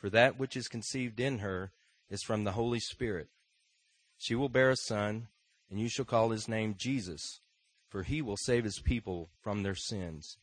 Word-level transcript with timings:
for 0.00 0.08
that 0.08 0.38
which 0.38 0.56
is 0.56 0.66
conceived 0.66 1.20
in 1.20 1.40
her 1.40 1.72
is 2.08 2.22
from 2.22 2.44
the 2.44 2.52
Holy 2.52 2.80
Spirit. 2.80 3.28
She 4.16 4.34
will 4.34 4.48
bear 4.48 4.70
a 4.70 4.76
son, 4.76 5.28
and 5.70 5.78
you 5.78 5.88
shall 5.90 6.06
call 6.06 6.30
his 6.30 6.48
name 6.48 6.74
Jesus, 6.76 7.40
for 7.90 8.02
he 8.02 8.22
will 8.22 8.38
save 8.38 8.64
his 8.64 8.80
people 8.80 9.28
from 9.42 9.62
their 9.62 9.74
sins. 9.74 10.38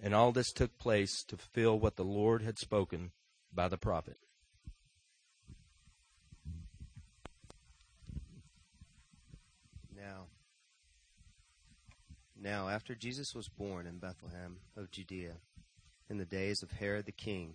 And 0.00 0.14
all 0.14 0.32
this 0.32 0.52
took 0.52 0.78
place 0.78 1.22
to 1.28 1.36
fulfill 1.36 1.78
what 1.78 1.96
the 1.96 2.04
Lord 2.04 2.42
had 2.42 2.58
spoken 2.58 3.12
by 3.54 3.68
the 3.68 3.78
prophet. 3.78 4.18
Now, 9.96 10.26
now 12.40 12.68
after 12.68 12.94
Jesus 12.96 13.32
was 13.34 13.48
born 13.48 13.86
in 13.86 13.98
Bethlehem 13.98 14.58
of 14.76 14.90
Judea, 14.90 15.34
in 16.10 16.18
the 16.18 16.24
days 16.24 16.62
of 16.62 16.72
Herod 16.72 17.06
the 17.06 17.12
king, 17.12 17.54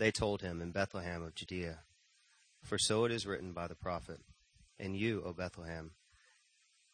They 0.00 0.10
told 0.10 0.40
him 0.40 0.62
in 0.62 0.72
Bethlehem 0.72 1.22
of 1.22 1.34
Judea, 1.34 1.80
for 2.62 2.78
so 2.78 3.04
it 3.04 3.12
is 3.12 3.26
written 3.26 3.52
by 3.52 3.68
the 3.68 3.74
prophet, 3.74 4.20
And 4.78 4.96
you, 4.96 5.22
O 5.26 5.34
Bethlehem, 5.34 5.90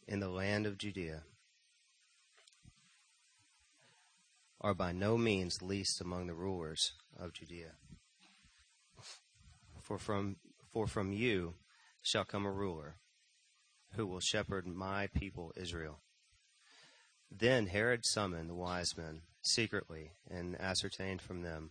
in 0.09 0.19
the 0.19 0.29
land 0.29 0.67
of 0.67 0.77
Judea, 0.77 1.23
are 4.61 4.75
by 4.75 4.91
no 4.91 5.17
means 5.17 5.63
least 5.63 6.01
among 6.01 6.27
the 6.27 6.35
rulers 6.35 6.95
of 7.17 7.33
Judea. 7.33 7.75
For 9.81 9.99
from, 9.99 10.39
for 10.73 10.89
from 10.89 11.13
you 11.13 11.55
shall 12.03 12.25
come 12.25 12.45
a 12.45 12.51
ruler 12.51 12.97
who 13.93 14.05
will 14.09 14.19
shepherd 14.19 14.67
my 14.67 15.07
people 15.07 15.53
Israel. 15.55 16.01
Then 17.31 17.69
Herod 17.69 18.05
summoned 18.05 18.51
the 18.51 18.55
wise 18.57 18.97
men 18.97 19.21
secretly 19.43 20.11
and 20.29 20.61
ascertained 20.61 21.23
from 21.23 21.43
them 21.43 21.71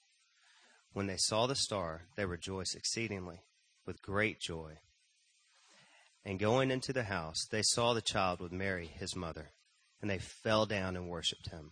When 0.93 1.07
they 1.07 1.17
saw 1.17 1.47
the 1.47 1.55
star, 1.55 2.07
they 2.15 2.25
rejoiced 2.25 2.75
exceedingly 2.75 3.43
with 3.85 4.01
great 4.01 4.39
joy. 4.39 4.79
And 6.25 6.39
going 6.39 6.69
into 6.69 6.93
the 6.93 7.03
house, 7.03 7.45
they 7.49 7.63
saw 7.63 7.93
the 7.93 8.01
child 8.01 8.41
with 8.41 8.51
Mary, 8.51 8.87
his 8.87 9.15
mother, 9.15 9.51
and 10.01 10.09
they 10.09 10.19
fell 10.19 10.65
down 10.65 10.95
and 10.95 11.09
worshipped 11.09 11.49
him. 11.49 11.71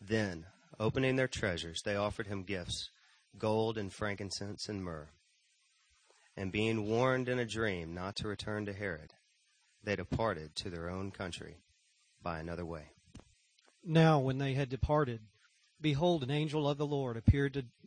Then, 0.00 0.46
opening 0.78 1.16
their 1.16 1.28
treasures, 1.28 1.80
they 1.84 1.96
offered 1.96 2.26
him 2.26 2.42
gifts 2.42 2.90
gold 3.38 3.78
and 3.78 3.92
frankincense 3.92 4.68
and 4.68 4.84
myrrh. 4.84 5.08
And 6.36 6.52
being 6.52 6.86
warned 6.86 7.28
in 7.28 7.38
a 7.38 7.46
dream 7.46 7.94
not 7.94 8.16
to 8.16 8.28
return 8.28 8.66
to 8.66 8.72
Herod, 8.72 9.14
they 9.82 9.96
departed 9.96 10.54
to 10.56 10.70
their 10.70 10.90
own 10.90 11.10
country 11.10 11.58
by 12.22 12.38
another 12.38 12.64
way. 12.64 12.90
Now, 13.84 14.18
when 14.20 14.38
they 14.38 14.54
had 14.54 14.68
departed, 14.68 15.20
behold, 15.80 16.22
an 16.22 16.30
angel 16.30 16.68
of 16.68 16.78
the 16.78 16.86
Lord 16.86 17.16
appeared 17.16 17.54
to 17.54 17.64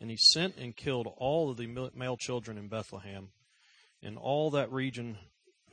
and 0.00 0.10
he 0.10 0.16
sent 0.16 0.56
and 0.56 0.76
killed 0.76 1.08
all 1.16 1.50
of 1.50 1.56
the 1.56 1.90
male 1.94 2.16
children 2.16 2.58
in 2.58 2.68
Bethlehem, 2.68 3.28
in 4.02 4.16
all 4.16 4.50
that 4.50 4.72
region 4.72 5.18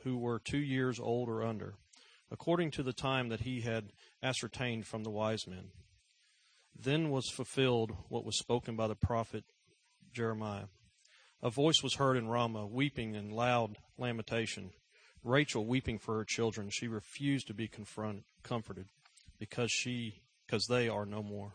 who 0.04 0.16
were 0.16 0.38
two 0.38 0.58
years 0.58 0.98
old 0.98 1.28
or 1.28 1.42
under, 1.42 1.74
according 2.30 2.70
to 2.72 2.82
the 2.82 2.92
time 2.92 3.28
that 3.28 3.40
he 3.40 3.60
had 3.60 3.92
ascertained 4.22 4.86
from 4.86 5.04
the 5.04 5.10
wise 5.10 5.46
men. 5.46 5.70
Then 6.78 7.10
was 7.10 7.28
fulfilled 7.28 7.92
what 8.08 8.24
was 8.24 8.38
spoken 8.38 8.76
by 8.76 8.88
the 8.88 8.94
prophet 8.94 9.44
Jeremiah. 10.12 10.66
A 11.42 11.50
voice 11.50 11.82
was 11.82 11.96
heard 11.96 12.16
in 12.16 12.28
Ramah, 12.28 12.66
weeping 12.66 13.16
and 13.16 13.32
loud 13.32 13.76
lamentation. 13.98 14.70
Rachel 15.24 15.66
weeping 15.66 15.98
for 15.98 16.16
her 16.16 16.24
children. 16.24 16.70
She 16.70 16.88
refused 16.88 17.46
to 17.48 17.54
be 17.54 17.70
comforted 18.42 18.86
because 19.38 19.70
she, 19.70 20.22
because 20.46 20.66
they 20.66 20.88
are 20.88 21.06
no 21.06 21.22
more. 21.22 21.54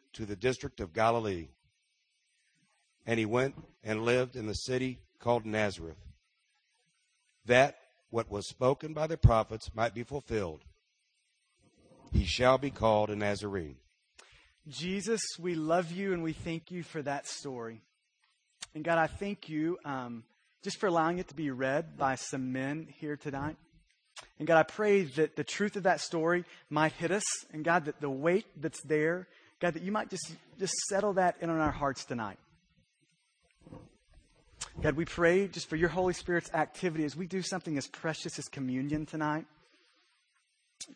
to 0.13 0.25
the 0.25 0.35
district 0.35 0.79
of 0.79 0.93
Galilee. 0.93 1.49
And 3.05 3.19
he 3.19 3.25
went 3.25 3.55
and 3.83 4.03
lived 4.03 4.35
in 4.35 4.47
the 4.47 4.53
city 4.53 4.99
called 5.19 5.45
Nazareth, 5.45 5.97
that 7.45 7.77
what 8.09 8.29
was 8.29 8.47
spoken 8.47 8.93
by 8.93 9.07
the 9.07 9.17
prophets 9.17 9.71
might 9.73 9.93
be 9.93 10.03
fulfilled. 10.03 10.61
He 12.11 12.25
shall 12.25 12.57
be 12.57 12.71
called 12.71 13.09
a 13.09 13.15
Nazarene. 13.15 13.77
Jesus, 14.67 15.21
we 15.39 15.55
love 15.55 15.91
you 15.91 16.13
and 16.13 16.21
we 16.21 16.33
thank 16.33 16.71
you 16.71 16.83
for 16.83 17.01
that 17.01 17.27
story. 17.27 17.81
And 18.75 18.83
God, 18.83 18.97
I 18.97 19.07
thank 19.07 19.49
you 19.49 19.77
um, 19.85 20.23
just 20.61 20.79
for 20.79 20.87
allowing 20.87 21.17
it 21.17 21.29
to 21.29 21.35
be 21.35 21.49
read 21.49 21.97
by 21.97 22.15
some 22.15 22.51
men 22.51 22.87
here 22.99 23.15
tonight. 23.15 23.57
And 24.37 24.47
God, 24.47 24.59
I 24.59 24.63
pray 24.63 25.03
that 25.03 25.35
the 25.35 25.43
truth 25.43 25.75
of 25.75 25.83
that 25.83 26.01
story 26.01 26.45
might 26.69 26.91
hit 26.93 27.11
us. 27.11 27.23
And 27.51 27.63
God, 27.63 27.85
that 27.85 28.01
the 28.01 28.09
weight 28.09 28.45
that's 28.57 28.81
there 28.83 29.27
God, 29.61 29.75
that 29.75 29.83
you 29.83 29.91
might 29.91 30.09
just, 30.09 30.33
just 30.59 30.73
settle 30.89 31.13
that 31.13 31.35
in 31.39 31.49
on 31.51 31.59
our 31.59 31.71
hearts 31.71 32.03
tonight. 32.03 32.39
God, 34.81 34.95
we 34.95 35.05
pray 35.05 35.47
just 35.47 35.69
for 35.69 35.75
your 35.75 35.89
Holy 35.89 36.13
Spirit's 36.13 36.51
activity 36.51 37.05
as 37.05 37.15
we 37.15 37.27
do 37.27 37.43
something 37.43 37.77
as 37.77 37.87
precious 37.87 38.39
as 38.39 38.45
communion 38.45 39.05
tonight. 39.05 39.45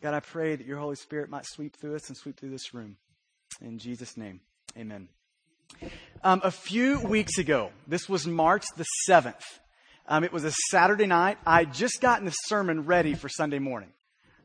God, 0.02 0.14
I 0.14 0.20
pray 0.20 0.56
that 0.56 0.66
your 0.66 0.78
Holy 0.78 0.96
Spirit 0.96 1.30
might 1.30 1.44
sweep 1.46 1.76
through 1.76 1.94
us 1.94 2.08
and 2.08 2.16
sweep 2.16 2.40
through 2.40 2.50
this 2.50 2.74
room. 2.74 2.96
In 3.60 3.78
Jesus' 3.78 4.16
name, 4.16 4.40
amen. 4.76 5.08
Um, 6.24 6.40
a 6.42 6.50
few 6.50 7.00
weeks 7.00 7.38
ago, 7.38 7.70
this 7.86 8.08
was 8.08 8.26
March 8.26 8.64
the 8.76 8.86
7th. 9.08 9.34
Um, 10.08 10.24
it 10.24 10.32
was 10.32 10.44
a 10.44 10.52
Saturday 10.70 11.06
night. 11.06 11.38
I 11.46 11.60
had 11.60 11.74
just 11.74 12.00
gotten 12.00 12.24
the 12.24 12.32
sermon 12.32 12.84
ready 12.84 13.14
for 13.14 13.28
Sunday 13.28 13.60
morning, 13.60 13.92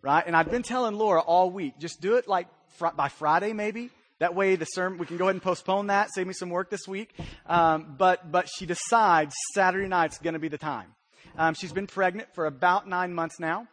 right? 0.04 0.24
And 0.28 0.36
I'd 0.36 0.52
been 0.52 0.64
telling 0.64 0.96
Laura 0.96 1.22
all 1.22 1.50
week, 1.50 1.80
just 1.80 2.02
do 2.02 2.18
it 2.18 2.28
like 2.28 2.48
fr- 2.78 2.88
by 2.96 3.08
Friday, 3.08 3.54
maybe. 3.54 3.90
That 4.22 4.36
way, 4.36 4.56
the 4.56 4.66
sermon 4.66 5.00
we 5.00 5.08
can 5.08 5.18
go 5.18 5.24
ahead 5.26 5.34
and 5.34 5.42
postpone 5.42 5.88
that, 5.88 6.10
save 6.14 6.28
me 6.28 6.34
some 6.34 6.52
work 6.52 6.70
this 6.70 6.88
week. 6.88 7.12
Um, 7.48 7.96
but 7.98 8.32
but 8.32 8.48
she 8.56 8.68
decides 8.68 9.34
Saturday 9.56 9.88
night's 9.88 10.20
going 10.20 10.36
to 10.36 10.40
be 10.40 10.48
the 10.48 10.60
time. 10.60 10.94
Um, 11.36 11.56
she's 11.56 11.74
been 11.74 11.88
pregnant 11.88 12.32
for 12.36 12.46
about 12.46 12.88
nine 12.88 13.16
months 13.16 13.40
now, 13.40 13.68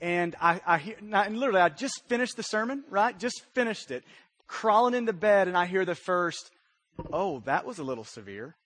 and 0.00 0.34
I, 0.40 0.62
I 0.66 0.78
hear, 0.78 0.96
and 0.98 1.38
literally, 1.38 1.60
I 1.60 1.68
just 1.68 2.00
finished 2.08 2.38
the 2.38 2.42
sermon, 2.42 2.82
right? 2.88 3.18
Just 3.18 3.42
finished 3.52 3.90
it, 3.90 4.02
crawling 4.46 4.94
into 4.94 5.12
bed, 5.12 5.48
and 5.48 5.56
I 5.56 5.66
hear 5.66 5.84
the 5.84 5.94
first, 5.94 6.50
"Oh, 7.12 7.40
that 7.40 7.66
was 7.66 7.78
a 7.78 7.84
little 7.84 8.04
severe." 8.04 8.56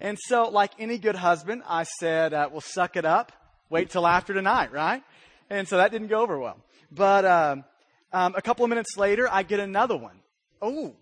And 0.00 0.16
so, 0.20 0.50
like 0.50 0.70
any 0.78 0.98
good 0.98 1.16
husband, 1.16 1.64
I 1.66 1.82
said, 1.82 2.32
uh, 2.32 2.48
"Well, 2.52 2.60
suck 2.60 2.96
it 2.96 3.04
up. 3.04 3.32
Wait 3.70 3.90
till 3.90 4.06
after 4.06 4.34
tonight, 4.34 4.70
right?" 4.70 5.02
And 5.48 5.66
so 5.66 5.78
that 5.78 5.90
didn't 5.90 6.06
go 6.06 6.20
over 6.20 6.38
well. 6.38 6.58
But 6.92 7.24
um, 7.24 7.64
um, 8.12 8.34
a 8.36 8.42
couple 8.42 8.64
of 8.64 8.68
minutes 8.68 8.96
later, 8.96 9.28
I 9.30 9.42
get 9.42 9.60
another 9.60 9.96
one. 9.96 10.16
Oh, 10.60 10.94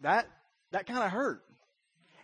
that 0.00 0.28
that 0.72 0.86
kind 0.86 1.02
of 1.02 1.10
hurt. 1.10 1.42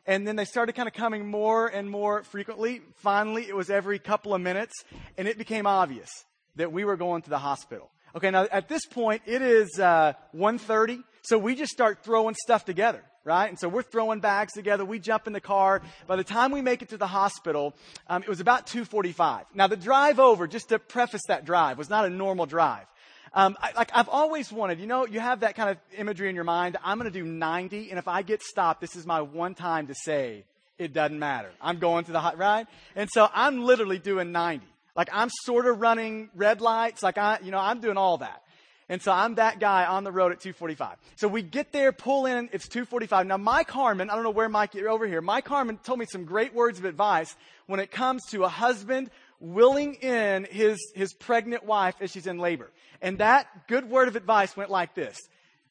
And 0.05 0.27
then 0.27 0.37
they 0.37 0.45
started 0.45 0.73
kind 0.73 0.89
of 0.89 0.95
coming 0.95 1.27
more 1.27 1.69
and 1.69 1.89
more 1.89 2.25
frequently. 2.25 2.83
Finally, 2.97 3.49
it 3.49 3.55
was 3.55 3.71
every 3.71 3.99
couple 3.99 4.35
of 4.35 4.41
minutes, 4.41 4.75
and 5.17 5.29
it 5.29 5.39
became 5.39 5.67
obvious 5.67 6.11
that 6.57 6.73
we 6.73 6.85
were 6.85 6.97
going 6.97 7.23
to 7.23 7.31
the 7.31 7.39
hospital. 7.39 7.89
Okay, 8.15 8.31
now 8.31 8.47
at 8.51 8.69
this 8.69 8.85
point, 8.85 9.23
it 9.27 9.41
is 9.41 9.79
uh, 9.79 10.13
1.30, 10.35 11.03
so 11.23 11.39
we 11.39 11.55
just 11.55 11.73
start 11.73 12.05
throwing 12.05 12.35
stuff 12.35 12.65
together, 12.65 13.03
right? 13.25 13.49
And 13.49 13.59
so 13.59 13.69
we're 13.69 13.83
throwing 13.83 14.21
bags 14.21 14.53
together. 14.53 14.85
We 14.85 14.99
jump 14.99 15.27
in 15.29 15.33
the 15.33 15.41
car. 15.41 15.81
By 16.07 16.17
the 16.17 16.25
time 16.25 16.51
we 16.51 16.61
make 16.61 16.83
it 16.83 16.91
to 16.91 16.99
the 16.99 17.07
hospital, 17.07 17.73
um, 18.09 18.23
it 18.23 18.29
was 18.29 18.41
about 18.41 18.67
2.45. 18.67 19.45
Now, 19.55 19.69
the 19.69 19.77
drive 19.77 20.19
over, 20.19 20.47
just 20.47 20.71
to 20.71 20.79
preface 20.79 21.23
that 21.29 21.47
drive, 21.47 21.79
was 21.79 21.89
not 21.89 22.05
a 22.05 22.11
normal 22.11 22.45
drive. 22.45 22.87
Um, 23.35 23.57
I, 23.63 23.73
like 23.73 23.91
I've 23.95 24.09
always 24.09 24.53
wanted, 24.53 24.79
you 24.79 24.87
know, 24.87 25.07
you 25.07 25.21
have 25.21 25.41
that 25.41 25.55
kind 25.55 25.71
of 25.71 25.79
imagery 25.97 26.29
in 26.29 26.35
your 26.35 26.45
mind. 26.45 26.77
I'm 26.85 26.99
going 26.99 27.11
to 27.11 27.19
do 27.19 27.25
90, 27.25 27.91
and 27.91 27.99
if 27.99 28.07
I 28.07 28.23
get 28.23 28.43
stopped, 28.43 28.81
this 28.81 28.95
is 28.95 29.07
my 29.07 29.23
one 29.23 29.55
time 29.55 29.87
to 29.87 29.95
say 29.95 30.45
it 30.79 30.93
doesn't 30.93 31.19
matter. 31.19 31.51
I'm 31.61 31.79
going 31.79 32.05
to 32.05 32.13
the 32.13 32.21
hot 32.21 32.37
right, 32.37 32.67
and 32.95 33.09
so 33.13 33.29
I'm 33.33 33.65
literally 33.65 33.99
doing 33.99 34.33
90. 34.33 34.67
Like 34.95 35.09
I'm 35.13 35.31
sort 35.45 35.67
of 35.67 35.81
running 35.81 36.29
red 36.35 36.61
lights. 36.61 37.03
Like 37.03 37.19
I, 37.19 37.39
you 37.43 37.51
know, 37.51 37.59
I'm 37.59 37.81
doing 37.81 37.97
all 37.97 38.19
that. 38.19 38.43
And 38.89 39.01
so 39.01 39.11
I'm 39.11 39.37
that 39.37 39.59
guy 39.59 39.87
on 39.87 40.05
the 40.05 40.13
road 40.13 40.33
at 40.33 40.41
245. 40.41 40.99
So 41.17 41.27
we 41.27 41.41
get 41.41 41.73
there, 41.73 41.93
pull 41.93 42.27
in, 42.27 42.51
it's 42.53 42.69
245. 42.69 43.27
Now 43.27 43.39
Mike 43.39 43.71
Harmon, 43.71 44.11
I 44.11 44.15
don't 44.15 44.25
know 44.25 44.31
where 44.31 44.51
Mike, 44.51 44.75
you're 44.75 44.91
over 44.91 45.07
here. 45.07 45.23
Mike 45.23 45.49
Harmon 45.49 45.79
told 45.79 45.99
me 45.99 46.05
some 46.11 46.25
great 46.27 46.53
words 46.53 46.79
of 46.79 46.85
advice 46.85 47.35
when 47.67 47.81
it 47.81 47.91
comes 47.91 48.23
to 48.33 48.45
a 48.45 48.49
husband 48.49 49.11
willing 49.41 49.95
in 49.95 50.45
his, 50.45 50.79
his 50.95 51.15
pregnant 51.15 51.65
wife 51.65 51.95
as 52.01 52.11
she's 52.11 52.27
in 52.27 52.39
labor. 52.39 52.71
And 53.03 53.19
that 53.19 53.67
good 53.67 53.91
word 53.91 54.09
of 54.09 54.17
advice 54.17 54.57
went 54.57 54.71
like 54.71 54.95
this. 54.95 55.19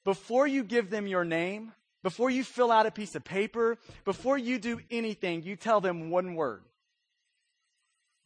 Before 0.03 0.45
you 0.45 0.63
give 0.63 0.89
them 0.89 1.07
your 1.07 1.23
name, 1.23 1.71
before 2.03 2.29
you 2.29 2.43
fill 2.43 2.71
out 2.71 2.85
a 2.85 2.91
piece 2.91 3.15
of 3.15 3.23
paper, 3.23 3.77
before 4.05 4.37
you 4.37 4.59
do 4.59 4.79
anything, 4.91 5.43
you 5.43 5.55
tell 5.55 5.79
them 5.79 6.09
one 6.09 6.35
word. 6.35 6.61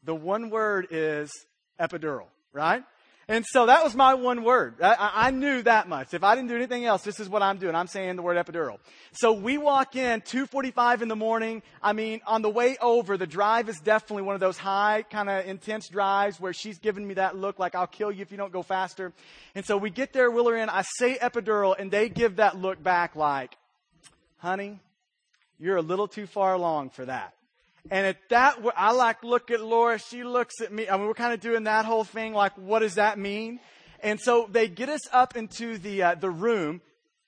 The 0.03 0.15
one 0.15 0.49
word 0.49 0.87
is 0.89 1.31
epidural, 1.79 2.27
right? 2.51 2.83
And 3.27 3.43
so 3.47 3.65
that 3.65 3.83
was 3.83 3.95
my 3.95 4.13
one 4.13 4.43
word. 4.43 4.75
I, 4.81 5.11
I, 5.15 5.31
knew 5.31 5.63
that 5.63 5.89
much. 5.89 6.13
If 6.13 6.23
I 6.23 6.35
didn't 6.35 6.49
do 6.49 6.55
anything 6.55 6.85
else, 6.85 7.01
this 7.01 7.19
is 7.19 7.27
what 7.27 7.41
I'm 7.41 7.57
doing. 7.57 7.73
I'm 7.73 7.87
saying 7.87 8.15
the 8.17 8.21
word 8.21 8.37
epidural. 8.37 8.77
So 9.13 9.33
we 9.33 9.57
walk 9.57 9.95
in 9.95 10.21
2:45 10.21 11.01
in 11.01 11.07
the 11.07 11.15
morning. 11.15 11.63
I 11.81 11.93
mean, 11.93 12.21
on 12.27 12.43
the 12.43 12.51
way 12.51 12.77
over, 12.79 13.17
the 13.17 13.25
drive 13.25 13.67
is 13.67 13.79
definitely 13.79 14.23
one 14.23 14.35
of 14.35 14.41
those 14.41 14.57
high, 14.57 15.03
kind 15.09 15.27
of 15.27 15.47
intense 15.47 15.89
drives 15.89 16.39
where 16.39 16.53
she's 16.53 16.77
giving 16.77 17.07
me 17.07 17.15
that 17.15 17.35
look 17.35 17.57
like 17.57 17.73
I'll 17.73 17.87
kill 17.87 18.11
you 18.11 18.21
if 18.21 18.31
you 18.31 18.37
don't 18.37 18.53
go 18.53 18.61
faster. 18.61 19.11
And 19.55 19.65
so 19.65 19.75
we 19.75 19.89
get 19.89 20.13
there, 20.13 20.29
wheel 20.29 20.49
in. 20.49 20.69
I 20.69 20.83
say 20.97 21.17
epidural, 21.17 21.75
and 21.77 21.89
they 21.89 22.09
give 22.09 22.35
that 22.35 22.57
look 22.57 22.81
back 22.81 23.15
like, 23.15 23.57
"Honey, 24.37 24.79
you're 25.57 25.77
a 25.77 25.81
little 25.81 26.07
too 26.07 26.27
far 26.27 26.53
along 26.53 26.91
for 26.91 27.05
that." 27.05 27.34
And 27.91 28.07
at 28.07 28.17
that, 28.29 28.57
I 28.75 28.91
like 28.93 29.23
look 29.23 29.51
at 29.51 29.61
Laura. 29.61 29.99
She 29.99 30.23
looks 30.23 30.61
at 30.61 30.73
me. 30.73 30.89
I 30.89 30.97
mean, 30.97 31.05
we're 31.05 31.13
kind 31.13 31.33
of 31.33 31.39
doing 31.39 31.65
that 31.65 31.85
whole 31.85 32.03
thing. 32.03 32.33
Like, 32.33 32.53
what 32.57 32.79
does 32.79 32.95
that 32.95 33.19
mean? 33.19 33.59
And 34.01 34.19
so 34.19 34.47
they 34.51 34.67
get 34.67 34.89
us 34.89 35.01
up 35.11 35.35
into 35.35 35.77
the 35.77 36.03
uh, 36.03 36.15
the 36.15 36.29
room. 36.29 36.81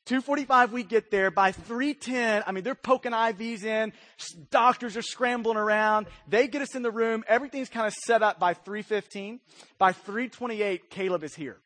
245 0.05 0.71
we 0.71 0.83
get 0.83 1.11
there 1.11 1.29
by 1.29 1.51
310 1.51 2.41
i 2.47 2.51
mean 2.53 2.63
they're 2.63 2.75
poking 2.75 3.11
ivs 3.11 3.65
in 3.65 3.91
doctors 4.51 4.95
are 4.95 5.01
scrambling 5.01 5.57
around 5.57 6.07
they 6.29 6.47
get 6.47 6.61
us 6.61 6.75
in 6.75 6.81
the 6.81 6.89
room 6.89 7.25
everything's 7.27 7.67
kind 7.67 7.85
of 7.85 7.93
set 7.93 8.23
up 8.23 8.39
by 8.39 8.53
315 8.53 9.41
by 9.77 9.91
328 9.91 10.89
caleb 10.89 11.25
is 11.25 11.35
here 11.35 11.57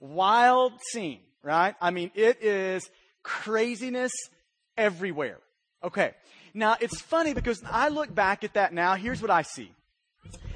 wild 0.00 0.74
scene 0.92 1.20
right 1.42 1.74
i 1.80 1.90
mean 1.90 2.10
it 2.14 2.42
is 2.42 2.90
craziness 3.22 4.12
everywhere 4.76 5.38
okay 5.82 6.12
now, 6.54 6.76
it's 6.80 7.00
funny 7.00 7.34
because 7.34 7.62
I 7.68 7.88
look 7.88 8.14
back 8.14 8.44
at 8.44 8.54
that 8.54 8.72
now, 8.72 8.94
here's 8.94 9.20
what 9.20 9.30
I 9.30 9.42
see. 9.42 9.72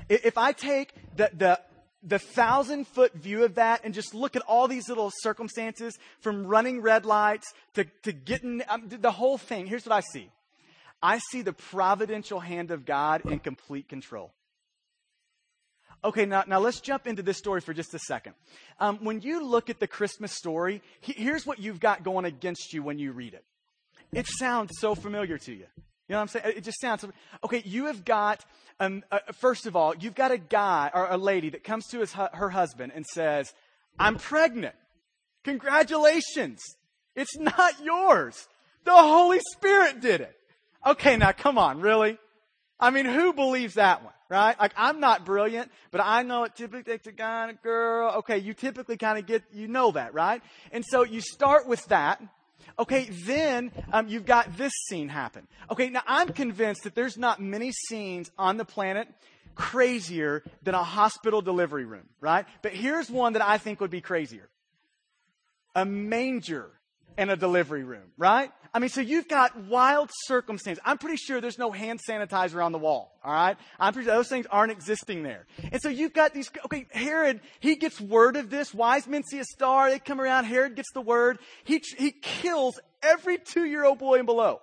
If 0.08 0.38
I 0.38 0.52
take 0.52 0.94
the, 1.16 1.30
the, 1.36 1.60
the 2.04 2.20
thousand 2.20 2.86
foot 2.86 3.12
view 3.14 3.44
of 3.44 3.56
that 3.56 3.80
and 3.84 3.92
just 3.92 4.14
look 4.14 4.36
at 4.36 4.42
all 4.42 4.68
these 4.68 4.88
little 4.88 5.10
circumstances 5.22 5.98
from 6.20 6.46
running 6.46 6.80
red 6.80 7.04
lights 7.04 7.52
to, 7.74 7.84
to 8.04 8.12
getting 8.12 8.62
um, 8.68 8.88
the 8.88 9.10
whole 9.10 9.38
thing, 9.38 9.66
here's 9.66 9.84
what 9.84 9.94
I 9.94 10.00
see. 10.12 10.30
I 11.02 11.18
see 11.30 11.42
the 11.42 11.52
providential 11.52 12.40
hand 12.40 12.70
of 12.70 12.86
God 12.86 13.26
in 13.26 13.40
complete 13.40 13.88
control. 13.88 14.32
Okay, 16.04 16.26
now, 16.26 16.44
now 16.46 16.60
let's 16.60 16.80
jump 16.80 17.08
into 17.08 17.22
this 17.22 17.38
story 17.38 17.60
for 17.60 17.74
just 17.74 17.92
a 17.92 17.98
second. 17.98 18.34
Um, 18.78 18.98
when 19.02 19.20
you 19.20 19.44
look 19.44 19.68
at 19.68 19.80
the 19.80 19.88
Christmas 19.88 20.32
story, 20.32 20.80
he, 21.00 21.12
here's 21.12 21.44
what 21.44 21.58
you've 21.58 21.80
got 21.80 22.04
going 22.04 22.24
against 22.24 22.72
you 22.72 22.84
when 22.84 23.00
you 23.00 23.10
read 23.10 23.34
it. 23.34 23.44
It 24.12 24.26
sounds 24.26 24.70
so 24.78 24.94
familiar 24.94 25.38
to 25.38 25.52
you. 25.52 25.66
You 26.08 26.14
know 26.14 26.18
what 26.18 26.22
I'm 26.22 26.28
saying? 26.28 26.54
It 26.56 26.64
just 26.64 26.80
sounds 26.80 27.04
okay. 27.44 27.62
You 27.66 27.86
have 27.86 28.04
got, 28.04 28.44
um, 28.80 29.04
uh, 29.12 29.18
first 29.34 29.66
of 29.66 29.76
all, 29.76 29.94
you've 29.94 30.14
got 30.14 30.30
a 30.30 30.38
guy 30.38 30.90
or 30.94 31.06
a 31.10 31.18
lady 31.18 31.50
that 31.50 31.64
comes 31.64 31.86
to 31.88 32.00
his 32.00 32.12
her 32.12 32.48
husband 32.48 32.92
and 32.94 33.04
says, 33.06 33.52
"I'm 33.98 34.16
pregnant. 34.16 34.74
Congratulations! 35.44 36.62
It's 37.14 37.36
not 37.38 37.74
yours. 37.84 38.48
The 38.84 38.92
Holy 38.92 39.40
Spirit 39.52 40.00
did 40.00 40.22
it." 40.22 40.34
Okay, 40.86 41.16
now 41.16 41.32
come 41.32 41.58
on, 41.58 41.80
really? 41.80 42.18
I 42.80 42.90
mean, 42.90 43.04
who 43.04 43.32
believes 43.32 43.74
that 43.74 44.04
one, 44.04 44.12
right? 44.28 44.58
Like, 44.58 44.72
I'm 44.76 45.00
not 45.00 45.24
brilliant, 45.24 45.70
but 45.90 46.00
I 46.00 46.22
know 46.22 46.44
it 46.44 46.54
typically 46.54 46.84
takes 46.84 47.06
a 47.06 47.12
guy 47.12 47.42
and 47.42 47.50
a 47.50 47.60
girl. 47.62 48.12
Okay, 48.18 48.38
you 48.38 48.54
typically 48.54 48.96
kind 48.96 49.18
of 49.18 49.26
get, 49.26 49.42
you 49.52 49.66
know 49.66 49.90
that, 49.92 50.14
right? 50.14 50.40
And 50.70 50.84
so 50.88 51.02
you 51.02 51.20
start 51.20 51.66
with 51.66 51.84
that. 51.86 52.22
Okay, 52.78 53.04
then 53.10 53.72
um, 53.92 54.08
you've 54.08 54.26
got 54.26 54.56
this 54.56 54.72
scene 54.86 55.08
happen. 55.08 55.48
Okay, 55.70 55.90
now 55.90 56.02
I'm 56.06 56.32
convinced 56.32 56.84
that 56.84 56.94
there's 56.94 57.18
not 57.18 57.40
many 57.40 57.72
scenes 57.72 58.30
on 58.38 58.56
the 58.56 58.64
planet 58.64 59.08
crazier 59.56 60.44
than 60.62 60.74
a 60.74 60.82
hospital 60.84 61.42
delivery 61.42 61.84
room, 61.84 62.08
right? 62.20 62.46
But 62.62 62.72
here's 62.72 63.10
one 63.10 63.32
that 63.32 63.42
I 63.42 63.58
think 63.58 63.80
would 63.80 63.90
be 63.90 64.00
crazier 64.00 64.48
a 65.74 65.84
manger 65.84 66.70
in 67.18 67.30
a 67.30 67.36
delivery 67.36 67.82
room, 67.82 68.12
right? 68.16 68.50
I 68.72 68.78
mean, 68.78 68.90
so 68.90 69.00
you've 69.00 69.28
got 69.28 69.64
wild 69.64 70.08
circumstances. 70.26 70.80
I'm 70.86 70.98
pretty 70.98 71.16
sure 71.16 71.40
there's 71.40 71.58
no 71.58 71.72
hand 71.72 72.00
sanitizer 72.08 72.64
on 72.64 72.70
the 72.70 72.78
wall, 72.78 73.18
all 73.24 73.32
right? 73.32 73.56
I'm 73.78 73.92
pretty 73.92 74.06
sure 74.06 74.14
those 74.14 74.28
things 74.28 74.46
aren't 74.50 74.70
existing 74.70 75.24
there. 75.24 75.46
And 75.72 75.82
so 75.82 75.88
you've 75.88 76.12
got 76.14 76.32
these, 76.32 76.48
okay, 76.66 76.86
Herod, 76.92 77.40
he 77.58 77.74
gets 77.74 78.00
word 78.00 78.36
of 78.36 78.50
this. 78.50 78.72
Wise 78.72 79.08
men 79.08 79.24
see 79.24 79.40
a 79.40 79.44
star. 79.44 79.90
They 79.90 79.98
come 79.98 80.20
around. 80.20 80.44
Herod 80.44 80.76
gets 80.76 80.92
the 80.94 81.00
word. 81.00 81.38
He, 81.64 81.82
he 81.98 82.12
kills 82.12 82.78
every 83.02 83.38
two 83.38 83.64
year 83.64 83.84
old 83.84 83.98
boy 83.98 84.18
and 84.18 84.26
below. 84.26 84.60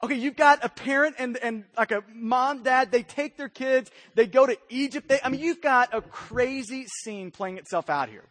Okay, 0.00 0.14
you've 0.14 0.36
got 0.36 0.64
a 0.64 0.68
parent 0.68 1.16
and, 1.18 1.36
and 1.38 1.64
like 1.76 1.90
a 1.90 2.04
mom, 2.14 2.62
dad, 2.62 2.92
they 2.92 3.02
take 3.02 3.36
their 3.36 3.48
kids, 3.48 3.90
they 4.14 4.28
go 4.28 4.46
to 4.46 4.56
Egypt. 4.68 5.08
They, 5.08 5.18
I 5.24 5.28
mean, 5.28 5.40
you've 5.40 5.60
got 5.60 5.92
a 5.92 6.00
crazy 6.00 6.86
scene 7.02 7.32
playing 7.32 7.58
itself 7.58 7.90
out 7.90 8.08
here. 8.08 8.24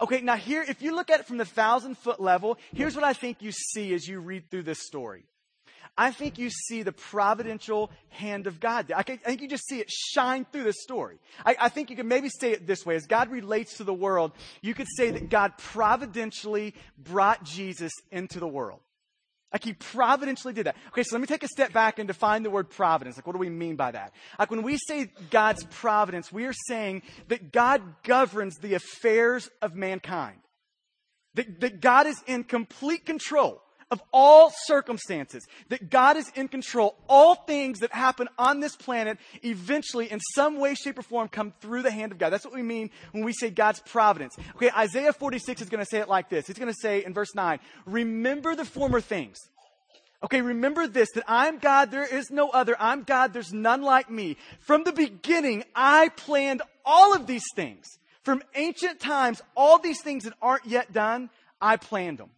Okay, 0.00 0.20
now 0.20 0.36
here, 0.36 0.64
if 0.66 0.82
you 0.82 0.94
look 0.94 1.10
at 1.10 1.20
it 1.20 1.26
from 1.26 1.38
the 1.38 1.44
thousand 1.44 1.98
foot 1.98 2.20
level, 2.20 2.58
here's 2.72 2.94
what 2.94 3.04
I 3.04 3.12
think 3.12 3.42
you 3.42 3.52
see 3.52 3.94
as 3.94 4.06
you 4.06 4.20
read 4.20 4.50
through 4.50 4.64
this 4.64 4.86
story. 4.86 5.24
I 5.96 6.10
think 6.10 6.38
you 6.38 6.50
see 6.50 6.82
the 6.82 6.92
providential 6.92 7.90
hand 8.08 8.48
of 8.48 8.58
God. 8.58 8.90
I, 8.90 9.02
think 9.02 9.40
you 9.40 9.48
just 9.48 9.68
see 9.68 9.78
it 9.78 9.90
shine 9.90 10.44
through 10.50 10.64
this 10.64 10.82
story. 10.82 11.18
I, 11.46 11.56
I 11.60 11.68
think 11.68 11.88
you 11.88 11.96
can 11.96 12.08
maybe 12.08 12.28
say 12.28 12.50
it 12.50 12.66
this 12.66 12.84
way. 12.84 12.96
As 12.96 13.06
God 13.06 13.30
relates 13.30 13.76
to 13.76 13.84
the 13.84 13.94
world, 13.94 14.32
you 14.60 14.74
could 14.74 14.88
say 14.96 15.10
that 15.12 15.30
God 15.30 15.56
providentially 15.56 16.74
brought 16.98 17.44
Jesus 17.44 17.92
into 18.10 18.40
the 18.40 18.48
world. 18.48 18.80
Like 19.52 19.64
he 19.64 19.72
providentially 19.72 20.52
did 20.52 20.66
that. 20.66 20.76
Okay, 20.88 21.04
so 21.04 21.14
let 21.14 21.20
me 21.20 21.28
take 21.28 21.44
a 21.44 21.48
step 21.48 21.72
back 21.72 21.98
and 22.00 22.08
define 22.08 22.42
the 22.42 22.50
word 22.50 22.70
providence. 22.70 23.16
Like, 23.16 23.26
what 23.26 23.34
do 23.34 23.38
we 23.38 23.50
mean 23.50 23.76
by 23.76 23.92
that? 23.92 24.12
Like, 24.38 24.50
when 24.50 24.62
we 24.62 24.78
say 24.78 25.12
God's 25.30 25.64
providence, 25.64 26.32
we 26.32 26.46
are 26.46 26.54
saying 26.66 27.02
that 27.28 27.52
God 27.52 27.80
governs 28.02 28.56
the 28.56 28.74
affairs 28.74 29.48
of 29.62 29.76
mankind. 29.76 30.38
That, 31.34 31.60
that 31.60 31.80
God 31.80 32.06
is 32.06 32.20
in 32.26 32.44
complete 32.44 33.06
control 33.06 33.62
of 33.94 34.02
all 34.12 34.52
circumstances. 34.64 35.46
That 35.68 35.88
God 35.88 36.16
is 36.16 36.30
in 36.34 36.48
control. 36.48 36.96
All 37.08 37.34
things 37.34 37.78
that 37.78 37.92
happen 37.92 38.28
on 38.38 38.60
this 38.60 38.76
planet 38.76 39.18
eventually, 39.42 40.10
in 40.10 40.20
some 40.34 40.58
way, 40.58 40.74
shape, 40.74 40.98
or 40.98 41.02
form, 41.02 41.28
come 41.28 41.54
through 41.60 41.82
the 41.82 41.90
hand 41.90 42.12
of 42.12 42.18
God. 42.18 42.30
That's 42.30 42.44
what 42.44 42.54
we 42.54 42.62
mean 42.62 42.90
when 43.12 43.24
we 43.24 43.32
say 43.32 43.50
God's 43.50 43.80
providence. 43.80 44.34
Okay, 44.56 44.70
Isaiah 44.76 45.12
46 45.12 45.62
is 45.62 45.68
going 45.70 45.82
to 45.82 45.88
say 45.88 46.00
it 46.00 46.08
like 46.08 46.28
this. 46.28 46.50
It's 46.50 46.58
going 46.58 46.72
to 46.72 46.78
say 46.78 47.04
in 47.04 47.14
verse 47.14 47.34
9, 47.34 47.58
Remember 47.86 48.54
the 48.54 48.64
former 48.64 49.00
things. 49.00 49.38
Okay, 50.24 50.40
remember 50.40 50.86
this 50.86 51.10
that 51.12 51.24
I'm 51.28 51.58
God, 51.58 51.90
there 51.90 52.06
is 52.06 52.30
no 52.30 52.48
other. 52.48 52.74
I'm 52.80 53.02
God, 53.02 53.32
there's 53.32 53.52
none 53.52 53.82
like 53.82 54.10
me. 54.10 54.38
From 54.60 54.82
the 54.82 54.92
beginning, 54.92 55.64
I 55.74 56.08
planned 56.08 56.62
all 56.84 57.14
of 57.14 57.26
these 57.26 57.44
things. 57.54 57.86
From 58.22 58.42
ancient 58.54 59.00
times, 59.00 59.42
all 59.54 59.78
these 59.78 60.00
things 60.02 60.24
that 60.24 60.32
aren't 60.40 60.64
yet 60.64 60.92
done, 60.92 61.28
I 61.60 61.76
planned 61.76 62.18
them. 62.18 62.30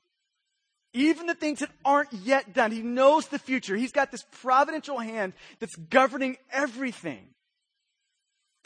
Even 0.96 1.26
the 1.26 1.34
things 1.34 1.58
that 1.58 1.68
aren't 1.84 2.10
yet 2.10 2.54
done. 2.54 2.72
He 2.72 2.80
knows 2.80 3.28
the 3.28 3.38
future. 3.38 3.76
He's 3.76 3.92
got 3.92 4.10
this 4.10 4.24
providential 4.40 4.98
hand 4.98 5.34
that's 5.60 5.76
governing 5.76 6.38
everything. 6.50 7.28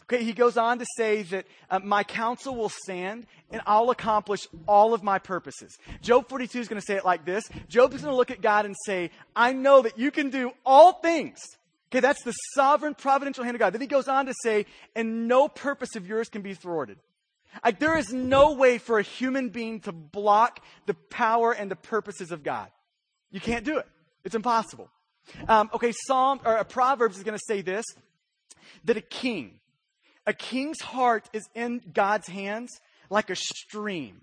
Okay, 0.05 0.23
he 0.23 0.33
goes 0.33 0.57
on 0.57 0.79
to 0.79 0.87
say 0.97 1.23
that 1.23 1.47
uh, 1.71 1.81
my 1.81 2.05
counsel 2.05 2.55
will 2.55 2.69
stand 2.69 3.27
and 3.51 3.61
I'll 3.67 3.91
accomplish 3.91 4.47
all 4.69 4.95
of 4.95 5.03
my 5.03 5.19
purposes. 5.19 5.77
Job 6.03 6.29
42 6.29 6.61
is 6.61 6.69
going 6.69 6.81
to 6.81 6.87
say 6.87 6.95
it 6.95 7.05
like 7.05 7.25
this. 7.25 7.49
Job 7.69 7.93
is 7.95 8.03
going 8.03 8.13
to 8.13 8.17
look 8.17 8.31
at 8.31 8.41
God 8.41 8.65
and 8.65 8.77
say, 8.87 9.11
I 9.35 9.53
know 9.53 9.83
that 9.83 9.99
you 9.99 10.13
can 10.13 10.31
do 10.31 10.53
all 10.65 10.93
things. 10.93 11.39
Okay, 11.91 11.99
that's 11.99 12.23
the 12.23 12.33
sovereign 12.55 12.95
providential 12.95 13.43
hand 13.43 13.57
of 13.57 13.59
God. 13.59 13.73
Then 13.73 13.81
he 13.81 13.89
goes 13.89 14.07
on 14.07 14.27
to 14.27 14.35
say, 14.45 14.67
and 14.95 15.27
no 15.27 15.49
purpose 15.49 15.97
of 15.97 16.07
yours 16.07 16.29
can 16.29 16.43
be 16.43 16.55
thwarted. 16.55 16.99
Like, 17.65 17.79
there 17.79 17.99
is 17.99 18.13
no 18.13 18.53
way 18.53 18.79
for 18.79 18.99
a 18.99 19.03
human 19.03 19.49
being 19.49 19.81
to 19.81 19.93
block 19.93 20.61
the 20.87 20.95
power 20.95 21.53
and 21.53 21.71
the 21.71 21.77
purposes 21.77 22.31
of 22.31 22.43
God. 22.43 22.69
You 23.31 23.41
can't 23.41 23.65
do 23.65 23.79
it. 23.79 23.87
It's 24.25 24.35
impossible. 24.35 24.89
Um, 25.49 25.71
okay, 25.75 25.93
Psalm 26.07 26.41
or 26.45 26.59
uh, 26.59 26.65
Proverbs 26.65 27.17
is 27.17 27.23
going 27.23 27.39
to 27.39 27.45
say 27.47 27.63
this: 27.63 27.85
that 28.85 28.97
a 28.97 29.01
king, 29.01 29.61
a 30.27 30.33
king's 30.33 30.81
heart 30.81 31.29
is 31.33 31.49
in 31.55 31.81
God's 31.93 32.29
hands 32.29 32.71
like 33.09 33.31
a 33.31 33.37
stream. 33.37 34.23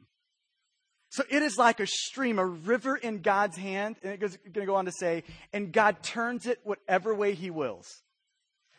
So 1.10 1.24
it 1.30 1.42
is 1.42 1.58
like 1.58 1.80
a 1.80 1.88
stream, 1.88 2.38
a 2.38 2.46
river 2.46 2.96
in 2.96 3.22
God's 3.22 3.58
hand, 3.58 3.96
and 4.04 4.22
it's 4.22 4.38
going 4.38 4.54
to 4.54 4.66
go 4.66 4.76
on 4.76 4.86
to 4.86 4.92
say, 4.92 5.24
and 5.54 5.72
God 5.72 6.04
turns 6.04 6.46
it 6.46 6.60
whatever 6.64 7.16
way 7.16 7.34
He 7.34 7.50
wills. 7.50 8.04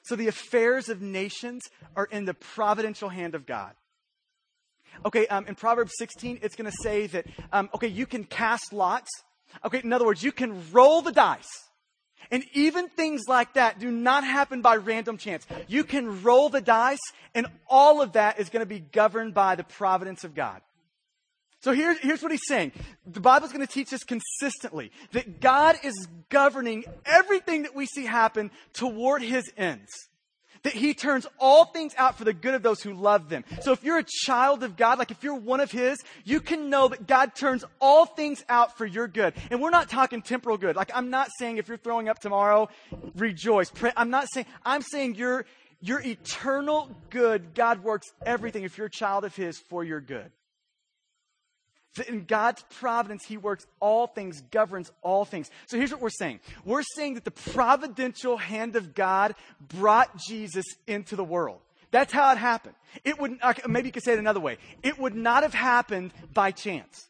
So 0.03 0.15
the 0.15 0.29
affairs 0.29 0.89
of 0.89 1.03
nations 1.03 1.63
are 1.97 2.05
in 2.05 2.27
the 2.27 2.35
providential 2.35 3.09
hand 3.09 3.35
of 3.35 3.47
God. 3.47 3.73
Okay, 5.05 5.27
um, 5.29 5.47
in 5.47 5.55
Proverbs 5.55 5.93
16, 5.99 6.41
it's 6.43 6.57
going 6.57 6.71
to 6.71 6.77
say 6.83 7.07
that, 7.09 7.27
um, 7.53 7.69
okay, 7.75 7.89
you 7.89 8.07
can 8.07 8.25
cast 8.25 8.73
lots. 8.73 9.11
Okay, 9.65 9.81
in 9.83 9.93
other 9.93 10.05
words, 10.05 10.23
you 10.23 10.33
can 10.33 10.71
roll 10.73 11.03
the 11.03 11.13
dice. 11.13 11.49
And 12.31 12.45
even 12.53 12.89
things 12.89 13.23
like 13.27 13.55
that 13.55 13.79
do 13.79 13.91
not 13.91 14.25
happen 14.25 14.61
by 14.61 14.77
random 14.77 15.17
chance. 15.17 15.47
You 15.67 15.85
can 15.85 16.23
roll 16.23 16.49
the 16.49 16.61
dice, 16.61 16.99
and 17.35 17.47
all 17.67 18.03
of 18.03 18.13
that 18.13 18.39
is 18.39 18.51
going 18.51 18.61
to 18.61 18.67
be 18.67 18.81
governed 18.81 19.35
by 19.35 19.55
the 19.55 19.65
providence 19.65 20.25
of 20.25 20.35
God. 20.35 20.61
So 21.61 21.73
here's, 21.73 21.99
here's 21.99 22.23
what 22.23 22.31
he's 22.31 22.47
saying. 22.47 22.73
The 23.07 23.21
Bible's 23.21 23.53
going 23.53 23.67
to 23.67 23.73
teach 23.73 23.93
us 23.93 24.05
consistently 24.05 24.93
that 25.13 25.41
God 25.41 25.77
is 25.83 26.07
governing 26.29 26.85
everything 27.05 27.63
that 27.63 27.75
we 27.75 27.87
see 27.87 28.05
happen 28.05 28.51
toward 28.73 29.23
his 29.23 29.51
ends 29.57 29.91
that 30.63 30.73
he 30.73 30.95
turns 30.95 31.27
all 31.39 31.67
things 31.67 31.95
out 31.97 32.17
for 32.17 32.25
the 32.25 32.33
good 32.33 32.55
of 32.55 32.63
those 32.63 32.83
who 32.83 32.93
love 32.93 33.29
them. 33.29 33.45
So 33.63 33.73
if 33.73 33.83
you're 33.85 33.99
a 33.99 34.05
child 34.05 34.63
of 34.63 34.77
God, 34.77 34.99
like 34.99 35.11
if 35.11 35.23
you're 35.23 35.35
one 35.35 35.61
of 35.61 35.71
his, 35.71 35.99
you 36.25 36.41
can 36.41 36.71
know 36.71 36.89
that 36.89 37.07
God 37.07 37.35
turns 37.35 37.65
all 37.81 38.07
things 38.07 38.45
out 38.49 38.77
for 38.77 38.87
your 38.87 39.09
good. 39.09 39.35
And 39.51 39.61
we're 39.61 39.71
not 39.71 39.89
talking 39.89 40.23
temporal 40.23 40.59
good. 40.59 40.77
Like 40.77 40.91
I'm 40.95 41.11
not 41.11 41.29
saying 41.39 41.59
if 41.59 41.69
you're 41.69 41.77
throwing 41.77 42.09
up 42.09 42.19
tomorrow, 42.19 42.69
rejoice. 43.17 43.73
I'm 43.97 44.11
not 44.11 44.29
saying, 44.33 44.47
I'm 44.65 44.83
saying 44.83 45.17
your, 45.17 45.47
your 45.81 46.01
eternal 46.01 46.91
good, 47.11 47.55
God 47.55 47.83
works 47.83 48.09
everything 48.25 48.65
if 48.65 48.79
you're 48.79 48.89
a 48.89 48.91
child 48.91 49.25
of 49.25 49.35
his 49.35 49.59
for 49.59 49.85
your 49.85 50.01
good 50.01 50.31
in 52.07 52.25
God's 52.25 52.65
providence, 52.71 53.25
He 53.25 53.37
works 53.37 53.67
all 53.81 54.07
things, 54.07 54.43
governs 54.51 54.93
all 55.03 55.25
things. 55.25 55.51
So 55.67 55.77
here's 55.77 55.91
what 55.91 56.01
we're 56.01 56.11
saying. 56.11 56.41
We're 56.65 56.83
saying 56.95 57.15
that 57.15 57.25
the 57.25 57.31
providential 57.31 58.37
hand 58.37 58.77
of 58.77 58.95
God 58.95 59.35
brought 59.61 60.17
Jesus 60.17 60.65
into 60.87 61.17
the 61.17 61.25
world. 61.25 61.61
That's 61.91 62.13
how 62.13 62.31
it 62.33 62.39
happened. 62.39 62.75
It 63.05 63.19
would, 63.19 63.39
maybe 63.67 63.89
you 63.89 63.93
could 63.93 64.03
say 64.03 64.13
it 64.13 64.19
another 64.19 64.41
way. 64.41 64.59
It 64.83 64.99
would 64.99 65.15
not 65.15 65.43
have 65.43 65.55
happened 65.55 66.13
by 66.35 66.51
chance. 66.51 67.09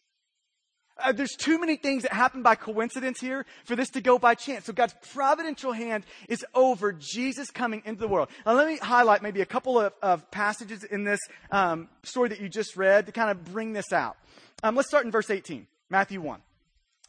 Uh, 0.99 1.13
there's 1.13 1.37
too 1.37 1.59
many 1.59 1.77
things 1.77 2.03
that 2.03 2.13
happen 2.13 2.43
by 2.43 2.55
coincidence 2.55 3.21
here 3.21 3.47
for 3.65 3.77
this 3.77 3.89
to 3.91 4.01
go 4.01 4.19
by 4.19 4.35
chance. 4.35 4.65
So 4.65 4.73
God's 4.73 4.95
providential 5.13 5.73
hand 5.73 6.05
is 6.29 6.45
over 6.55 6.93
Jesus 6.93 7.51
coming 7.51 7.83
into 7.85 8.01
the 8.01 8.09
world. 8.09 8.29
Now 8.45 8.55
let 8.55 8.67
me 8.67 8.79
highlight 8.79 9.23
maybe 9.23 9.41
a 9.41 9.47
couple 9.47 9.79
of, 9.79 9.93
of 10.03 10.31
passages 10.31 10.85
in 10.85 11.05
this 11.05 11.21
um, 11.51 11.89
story 12.03 12.29
that 12.31 12.41
you 12.41 12.49
just 12.49 12.77
read 12.77 13.07
to 13.07 13.13
kind 13.13 13.31
of 13.31 13.45
bring 13.45 13.73
this 13.73 13.93
out. 13.93 14.17
Um, 14.63 14.75
let's 14.75 14.89
start 14.89 15.05
in 15.05 15.11
verse 15.11 15.31
18, 15.31 15.67
Matthew 15.89 16.21
1. 16.21 16.41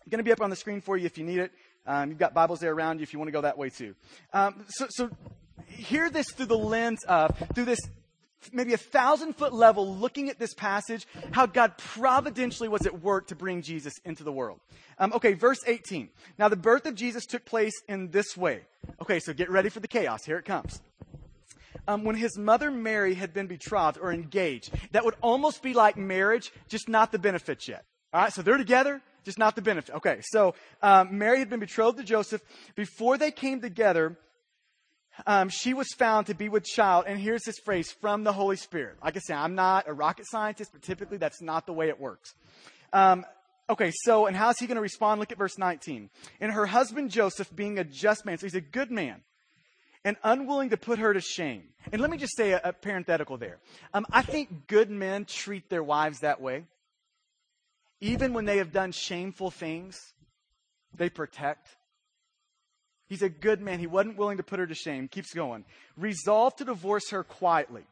It's 0.02 0.10
going 0.10 0.20
to 0.20 0.24
be 0.24 0.32
up 0.32 0.42
on 0.42 0.50
the 0.50 0.56
screen 0.56 0.82
for 0.82 0.98
you 0.98 1.06
if 1.06 1.18
you 1.18 1.26
need 1.26 1.40
it. 1.40 1.52
Um, 1.86 2.10
you've 2.10 2.20
got 2.20 2.34
Bibles 2.34 2.60
there 2.60 2.74
around 2.74 3.00
you 3.00 3.04
if 3.04 3.14
you 3.14 3.20
want 3.20 3.30
to 3.30 3.34
go 3.34 3.42
that 3.42 3.58
way 3.58 3.70
too. 3.70 3.96
Um, 4.34 4.66
so, 4.68 4.88
so 4.90 5.10
hear 5.66 6.10
this 6.10 6.30
through 6.32 6.48
the 6.48 6.58
lens 6.58 7.00
of, 7.06 7.32
through 7.56 7.66
this 7.66 7.80
maybe 8.52 8.74
a 8.74 8.78
thousand 8.78 9.34
foot 9.34 9.54
level 9.54 9.96
looking 9.96 10.30
at 10.30 10.40
this 10.40 10.54
passage, 10.54 11.08
how 11.32 11.46
God 11.46 11.78
providentially 11.78 12.70
was 12.70 12.86
at 12.86 13.02
work 13.02 13.28
to 13.28 13.36
bring 13.36 13.62
Jesus 13.62 14.00
into 14.06 14.24
the 14.24 14.32
world. 14.32 14.60
Um, 14.98 15.14
okay, 15.14 15.34
verse 15.34 15.60
18. 15.66 16.10
Now 16.38 16.50
the 16.50 16.56
birth 16.56 16.86
of 16.86 16.96
Jesus 16.96 17.26
took 17.26 17.46
place 17.46 17.74
in 17.88 18.12
this 18.12 18.36
way. 18.38 18.62
Okay, 19.02 19.20
so 19.20 19.34
get 19.34 19.50
ready 19.50 19.70
for 19.70 19.80
the 19.80 19.88
chaos. 19.88 20.24
Here 20.26 20.38
it 20.38 20.46
comes 20.46 20.82
um, 21.90 22.04
when 22.04 22.16
his 22.16 22.38
mother 22.38 22.70
Mary 22.70 23.16
had 23.16 23.34
been 23.34 23.48
betrothed 23.48 23.98
or 24.00 24.14
engaged. 24.14 24.72
That 24.92 25.06
would 25.06 25.16
almost 25.22 25.64
be 25.64 25.74
like 25.74 25.98
marriage, 25.98 26.52
just 26.68 26.88
not 26.88 27.12
the 27.12 27.20
benefits 27.20 27.68
yet. 27.68 27.86
All 28.14 28.22
right, 28.22 28.34
so 28.34 28.42
they're 28.42 28.58
together, 28.58 29.02
just 29.24 29.40
not 29.40 29.56
the 29.56 29.62
benefit. 29.62 29.96
Okay, 29.96 30.20
so 30.24 30.54
um, 30.82 31.18
Mary 31.18 31.40
had 31.40 31.50
been 31.50 31.60
betrothed 31.60 31.98
to 31.98 32.04
Joseph. 32.04 32.42
Before 32.76 33.18
they 33.18 33.32
came 33.32 33.62
together, 33.62 34.18
um, 35.26 35.50
she 35.50 35.74
was 35.74 35.88
found 35.98 36.28
to 36.28 36.34
be 36.34 36.50
with 36.50 36.64
child. 36.64 37.06
And 37.08 37.20
here's 37.20 37.44
this 37.44 37.60
phrase 37.60 37.92
from 37.92 38.24
the 38.24 38.34
Holy 38.34 38.56
Spirit. 38.56 38.98
Like 39.04 39.16
I 39.16 39.20
said, 39.20 39.38
I'm 39.38 39.56
not 39.56 39.88
a 39.88 39.94
rocket 39.94 40.26
scientist, 40.30 40.72
but 40.72 40.82
typically 40.82 41.18
that's 41.18 41.42
not 41.42 41.66
the 41.66 41.74
way 41.74 41.90
it 41.90 42.00
works. 42.00 42.34
Um, 42.94 43.26
okay, 43.70 43.92
so, 43.94 44.26
and 44.26 44.36
how's 44.36 44.58
he 44.60 44.68
going 44.68 44.76
to 44.76 44.82
respond? 44.82 45.20
Look 45.20 45.32
at 45.32 45.38
verse 45.38 45.58
19. 45.58 46.10
And 46.40 46.52
her 46.52 46.66
husband 46.66 47.12
Joseph, 47.12 47.54
being 47.56 47.80
a 47.80 47.84
just 47.84 48.26
man, 48.26 48.38
so 48.38 48.46
he's 48.46 48.56
a 48.56 48.62
good 48.62 48.92
man, 48.92 49.22
and 50.04 50.18
unwilling 50.24 50.70
to 50.72 50.78
put 50.78 51.00
her 51.00 51.14
to 51.14 51.22
shame. 51.22 51.64
And 51.92 52.02
let 52.02 52.10
me 52.10 52.18
just 52.18 52.36
say 52.36 52.52
a, 52.52 52.62
a 52.64 52.74
parenthetical 52.74 53.38
there. 53.38 53.60
Um, 53.94 54.06
I 54.12 54.22
think 54.22 54.68
good 54.68 54.90
men 54.90 55.26
treat 55.26 55.70
their 55.70 55.84
wives 55.84 56.20
that 56.20 56.42
way. 56.42 56.66
Even 58.02 58.34
when 58.34 58.46
they 58.46 58.58
have 58.58 58.72
done 58.72 58.94
shameful 58.94 59.52
things, 59.52 60.00
they 60.96 61.10
protect. 61.10 61.68
He's 63.10 63.24
a 63.24 63.30
good 63.30 63.60
man. 63.60 63.80
He 63.80 63.88
wasn't 63.88 64.18
willing 64.18 64.38
to 64.38 64.44
put 64.44 64.60
her 64.60 64.68
to 64.68 64.76
shame. 64.76 65.08
Keeps 65.08 65.34
going. 65.34 65.66
Resolved 65.98 66.60
to 66.60 66.66
divorce 66.66 67.10
her 67.10 67.24
quietly. 67.24 67.84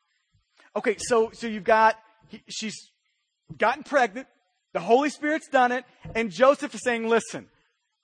Okay, 0.75 0.95
so 1.00 1.31
so 1.33 1.47
you've 1.47 1.63
got 1.63 1.97
he, 2.27 2.41
she's 2.47 2.91
gotten 3.57 3.83
pregnant. 3.83 4.27
The 4.74 4.79
Holy 4.79 5.09
Spirit's 5.09 5.47
done 5.47 5.71
it, 5.71 5.86
and 6.13 6.29
Joseph 6.29 6.75
is 6.75 6.83
saying, 6.83 7.09
"Listen, 7.09 7.47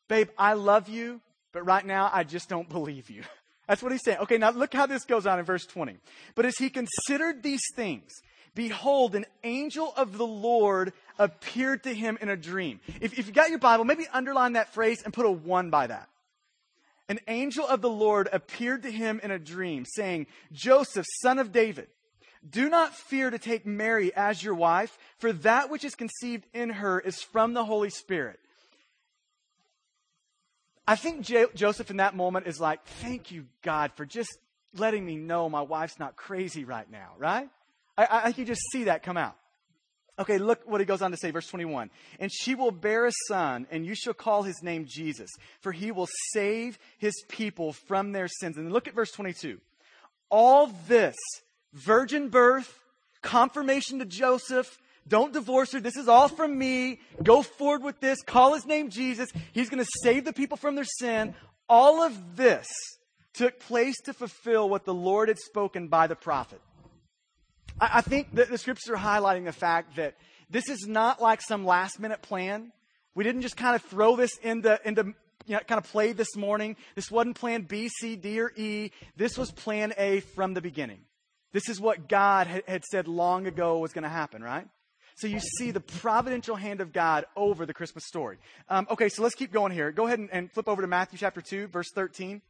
babe, 0.08 0.30
I 0.40 0.54
love 0.54 0.90
you, 0.90 1.22
but 1.52 1.64
right 1.66 1.86
now 1.86 2.10
I 2.12 2.24
just 2.24 2.50
don't 2.50 2.68
believe 2.68 3.12
you." 3.12 3.24
That's 3.68 3.84
what 3.84 3.92
he's 3.92 4.04
saying. 4.04 4.18
Okay, 4.20 4.40
now 4.40 4.50
look 4.50 4.74
how 4.74 4.88
this 4.88 5.06
goes 5.06 5.26
on 5.26 5.40
in 5.40 5.46
verse 5.46 5.66
20. 5.66 5.96
But 6.36 6.46
as 6.46 6.58
he 6.58 6.70
considered 6.70 7.44
these 7.44 7.62
things, 7.76 8.12
behold, 8.56 9.16
an 9.16 9.26
angel 9.44 9.94
of 9.96 10.18
the 10.18 10.26
Lord 10.26 10.92
appeared 11.18 11.84
to 11.84 11.94
him 11.94 12.18
in 12.20 12.28
a 12.28 12.36
dream. 12.36 12.82
If, 13.00 13.18
if 13.18 13.28
you 13.28 13.34
got 13.34 13.52
your 13.52 13.60
Bible, 13.60 13.86
maybe 13.86 14.06
underline 14.12 14.54
that 14.54 14.74
phrase 14.74 15.02
and 15.04 15.14
put 15.14 15.26
a 15.26 15.32
one 15.32 15.70
by 15.70 15.88
that. 15.88 16.10
An 17.14 17.20
angel 17.28 17.68
of 17.68 17.82
the 17.82 17.92
Lord 17.92 18.28
appeared 18.34 18.82
to 18.82 18.92
him 18.92 19.20
in 19.22 19.30
a 19.30 19.38
dream, 19.38 19.86
saying, 19.86 20.26
Joseph, 20.52 21.06
son 21.22 21.38
of 21.38 21.52
David, 21.52 21.90
do 22.50 22.70
not 22.70 22.96
fear 22.96 23.30
to 23.30 23.38
take 23.38 23.68
Mary 23.68 24.12
as 24.16 24.44
your 24.44 24.56
wife, 24.56 24.98
for 25.20 25.32
that 25.32 25.70
which 25.70 25.84
is 25.84 25.94
conceived 25.94 26.48
in 26.56 26.72
her 26.72 27.00
is 27.00 27.22
from 27.22 27.54
the 27.54 27.66
Holy 27.66 27.92
Spirit. 27.92 28.40
I 30.88 30.96
think 30.96 31.22
J- 31.22 31.46
Joseph 31.54 31.92
in 31.92 31.98
that 31.98 32.16
moment 32.16 32.48
is 32.48 32.60
like, 32.60 32.84
thank 32.84 33.30
you, 33.30 33.46
God, 33.62 33.92
for 33.94 34.08
just 34.08 34.36
letting 34.76 35.06
me 35.06 35.16
know 35.16 35.48
my 35.50 35.62
wife's 35.62 36.00
not 36.00 36.16
crazy 36.16 36.66
right 36.66 36.90
now, 36.90 37.12
right? 37.20 37.48
I, 37.96 38.06
I, 38.06 38.26
I 38.26 38.32
can 38.32 38.48
just 38.48 38.64
see 38.72 38.86
that 38.86 39.04
come 39.04 39.18
out. 39.18 39.36
Okay, 40.20 40.38
look 40.38 40.62
what 40.66 40.80
he 40.80 40.86
goes 40.86 41.02
on 41.02 41.10
to 41.12 41.18
say, 41.18 41.32
verse 41.32 41.48
21. 41.48 41.90
And 42.20 42.32
she 42.32 42.54
will 42.54 42.72
bear 42.72 43.08
a 43.08 43.12
son, 43.28 43.66
and 43.72 43.86
you 43.86 43.96
shall 43.96 44.14
call 44.14 44.44
his 44.44 44.62
name 44.62 44.86
Jesus, 44.88 45.30
for 45.62 45.72
he 45.72 45.92
will 45.92 46.08
save 46.32 46.78
his 47.00 47.14
people 47.30 47.74
from 47.74 48.12
their 48.12 48.28
sins. 48.28 48.58
And 48.58 48.72
look 48.72 48.88
at 48.88 48.94
verse 48.94 49.12
22. 49.12 49.60
All 50.30 50.68
this, 50.88 51.16
virgin 51.74 52.30
birth, 52.30 52.80
confirmation 53.24 54.00
to 54.00 54.06
Joseph, 54.06 54.78
don't 55.08 55.34
divorce 55.34 55.72
her. 55.74 55.80
This 55.80 55.98
is 55.98 56.08
all 56.08 56.28
from 56.28 56.58
me. 56.58 57.00
Go 57.22 57.42
forward 57.42 57.84
with 57.84 58.00
this. 58.00 58.22
Call 58.22 58.54
his 58.54 58.66
name 58.66 58.90
Jesus. 58.90 59.30
He's 59.52 59.70
going 59.70 59.84
to 59.84 59.90
save 60.04 60.26
the 60.26 60.34
people 60.34 60.58
from 60.58 60.76
their 60.76 60.86
sin. 60.86 61.34
All 61.68 62.02
of 62.02 62.36
this 62.38 62.68
took 63.34 63.60
place 63.60 64.00
to 64.06 64.14
fulfill 64.14 64.70
what 64.70 64.86
the 64.86 64.94
Lord 64.94 65.28
had 65.28 65.40
spoken 65.40 65.88
by 65.88 66.08
the 66.08 66.16
prophet. 66.16 66.62
I, 67.80 67.90
I 67.96 68.02
think 68.02 68.36
that 68.36 68.50
the 68.50 68.58
scriptures 68.58 68.90
are 68.90 68.98
highlighting 68.98 69.46
the 69.46 69.52
fact 69.52 69.96
that 69.98 70.16
this 70.50 70.70
is 70.70 70.86
not 70.88 71.22
like 71.22 71.42
some 71.42 71.66
last 71.66 72.00
minute 72.00 72.22
plan. 72.22 72.72
We 73.16 73.24
didn't 73.24 73.42
just 73.42 73.58
kind 73.58 73.76
of 73.76 73.82
throw 73.84 74.16
this 74.16 74.38
into, 74.38 74.80
into 74.86 75.14
you 75.46 75.56
know, 75.56 75.60
kind 75.60 75.80
of 75.80 75.90
play 75.92 76.14
this 76.14 76.36
morning. 76.36 76.76
This 76.96 77.12
wasn't 77.12 77.36
plan 77.36 77.64
B, 77.64 77.90
C, 77.90 78.16
D, 78.16 78.40
or 78.40 78.52
E. 78.56 78.92
This 79.16 79.38
was 79.38 79.52
plan 79.52 79.94
A 79.98 80.22
from 80.22 80.54
the 80.54 80.62
beginning. 80.62 81.00
This 81.52 81.70
is 81.70 81.80
what 81.80 82.10
God 82.10 82.48
had 82.68 82.84
said 82.86 83.08
long 83.08 83.46
ago 83.46 83.78
was 83.78 83.94
going 83.94 84.04
to 84.04 84.10
happen, 84.10 84.42
right? 84.42 84.68
So 85.16 85.28
you 85.28 85.40
see 85.40 85.70
the 85.70 85.80
providential 85.80 86.56
hand 86.56 86.82
of 86.82 86.92
God 86.92 87.26
over 87.36 87.68
the 87.68 87.74
Christmas 87.74 88.06
story. 88.08 88.40
Um, 88.68 88.88
okay, 88.90 89.10
so 89.10 89.22
let's 89.22 89.36
keep 89.36 89.52
going 89.52 89.72
here. 89.72 89.92
Go 89.92 90.08
ahead 90.08 90.18
and, 90.18 90.30
and 90.32 90.52
flip 90.52 90.68
over 90.68 90.82
to 90.82 90.88
Matthew 90.88 91.20
chapter 91.20 91.42
2, 91.42 91.68
verse 91.68 91.92
13. 91.94 92.42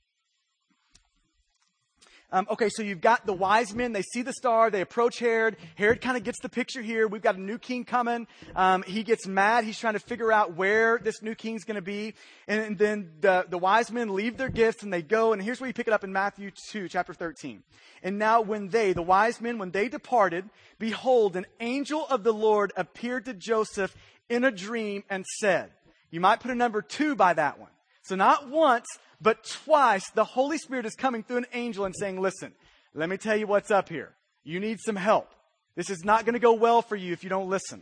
Um, 2.33 2.47
okay, 2.49 2.69
so 2.69 2.81
you've 2.81 2.99
got 2.99 3.27
the 3.27 3.33
wise 3.33 3.75
men. 3.75 3.93
They 3.93 4.01
see 4.01 4.23
the 4.23 4.33
star. 4.33 4.71
They 4.71 4.81
approach 4.81 5.19
Herod. 5.19 5.55
Herod 5.75 6.01
kind 6.01 6.17
of 6.17 6.23
gets 6.23 6.39
the 6.41 6.49
picture 6.49 6.81
here. 6.81 7.07
We've 7.07 7.21
got 7.21 7.35
a 7.35 7.41
new 7.41 7.59
king 7.59 7.85
coming. 7.85 8.25
Um, 8.55 8.81
he 8.81 9.03
gets 9.03 9.27
mad. 9.27 9.65
He's 9.65 9.77
trying 9.77 9.93
to 9.93 9.99
figure 9.99 10.31
out 10.31 10.55
where 10.55 10.97
this 10.97 11.21
new 11.21 11.35
king's 11.35 11.63
going 11.63 11.75
to 11.75 11.83
be. 11.83 12.15
And, 12.47 12.59
and 12.59 12.77
then 12.79 13.11
the, 13.21 13.45
the 13.47 13.59
wise 13.59 13.91
men 13.91 14.15
leave 14.15 14.37
their 14.37 14.49
gifts 14.49 14.81
and 14.81 14.91
they 14.91 15.03
go. 15.03 15.31
And 15.31 15.43
here's 15.43 15.61
where 15.61 15.67
you 15.67 15.75
pick 15.75 15.85
it 15.85 15.93
up 15.93 16.03
in 16.03 16.11
Matthew 16.11 16.49
2, 16.71 16.89
chapter 16.89 17.13
13. 17.13 17.61
And 18.01 18.17
now 18.17 18.41
when 18.41 18.69
they, 18.69 18.93
the 18.93 19.03
wise 19.03 19.39
men, 19.39 19.59
when 19.59 19.69
they 19.69 19.87
departed, 19.87 20.49
behold, 20.79 21.35
an 21.35 21.45
angel 21.59 22.07
of 22.07 22.23
the 22.23 22.33
Lord 22.33 22.73
appeared 22.75 23.25
to 23.25 23.35
Joseph 23.35 23.95
in 24.27 24.43
a 24.43 24.49
dream 24.49 25.03
and 25.07 25.23
said, 25.39 25.69
you 26.09 26.19
might 26.19 26.39
put 26.39 26.49
a 26.49 26.55
number 26.55 26.81
two 26.81 27.15
by 27.15 27.35
that 27.35 27.59
one. 27.59 27.69
So 28.03 28.15
not 28.15 28.49
once, 28.49 28.85
but 29.21 29.43
twice 29.43 30.09
the 30.11 30.23
Holy 30.23 30.57
Spirit 30.57 30.85
is 30.85 30.95
coming 30.95 31.23
through 31.23 31.37
an 31.37 31.45
angel 31.53 31.85
and 31.85 31.95
saying, 31.97 32.21
listen, 32.21 32.53
let 32.93 33.09
me 33.09 33.17
tell 33.17 33.35
you 33.35 33.47
what's 33.47 33.71
up 33.71 33.89
here. 33.89 34.13
You 34.43 34.59
need 34.59 34.79
some 34.79 34.97
help. 34.97 35.29
This 35.75 35.89
is 35.89 36.03
not 36.03 36.25
going 36.25 36.33
to 36.33 36.39
go 36.39 36.53
well 36.53 36.81
for 36.81 36.95
you 36.95 37.13
if 37.13 37.23
you 37.23 37.29
don't 37.29 37.49
listen. 37.49 37.81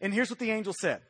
And 0.00 0.14
here's 0.14 0.30
what 0.30 0.38
the 0.38 0.50
angel 0.50 0.72
said. 0.80 1.00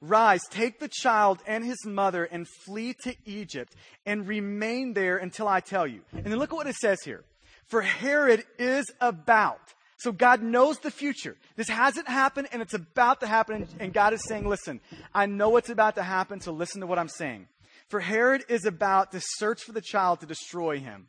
Rise, 0.00 0.42
take 0.50 0.80
the 0.80 0.88
child 0.88 1.40
and 1.46 1.64
his 1.64 1.84
mother 1.86 2.24
and 2.24 2.46
flee 2.66 2.94
to 3.02 3.14
Egypt 3.24 3.74
and 4.04 4.28
remain 4.28 4.92
there 4.92 5.16
until 5.16 5.48
I 5.48 5.60
tell 5.60 5.86
you. 5.86 6.02
And 6.12 6.26
then 6.26 6.36
look 6.36 6.52
at 6.52 6.56
what 6.56 6.66
it 6.66 6.76
says 6.76 7.02
here. 7.02 7.24
For 7.66 7.80
Herod 7.80 8.44
is 8.58 8.84
about. 9.00 9.60
So 9.96 10.12
God 10.12 10.42
knows 10.42 10.78
the 10.78 10.90
future. 10.90 11.36
This 11.56 11.68
hasn't 11.68 12.08
happened 12.08 12.48
and 12.52 12.60
it's 12.60 12.74
about 12.74 13.20
to 13.20 13.26
happen. 13.26 13.66
And 13.80 13.92
God 13.92 14.12
is 14.12 14.22
saying, 14.28 14.46
listen, 14.46 14.80
I 15.14 15.26
know 15.26 15.48
what's 15.48 15.70
about 15.70 15.94
to 15.94 16.02
happen, 16.02 16.40
so 16.40 16.52
listen 16.52 16.82
to 16.82 16.86
what 16.86 16.98
I'm 16.98 17.08
saying. 17.08 17.48
For 17.88 18.00
Herod 18.00 18.44
is 18.48 18.64
about 18.64 19.12
to 19.12 19.20
search 19.20 19.62
for 19.62 19.72
the 19.72 19.80
child 19.80 20.20
to 20.20 20.26
destroy 20.26 20.78
him. 20.78 21.08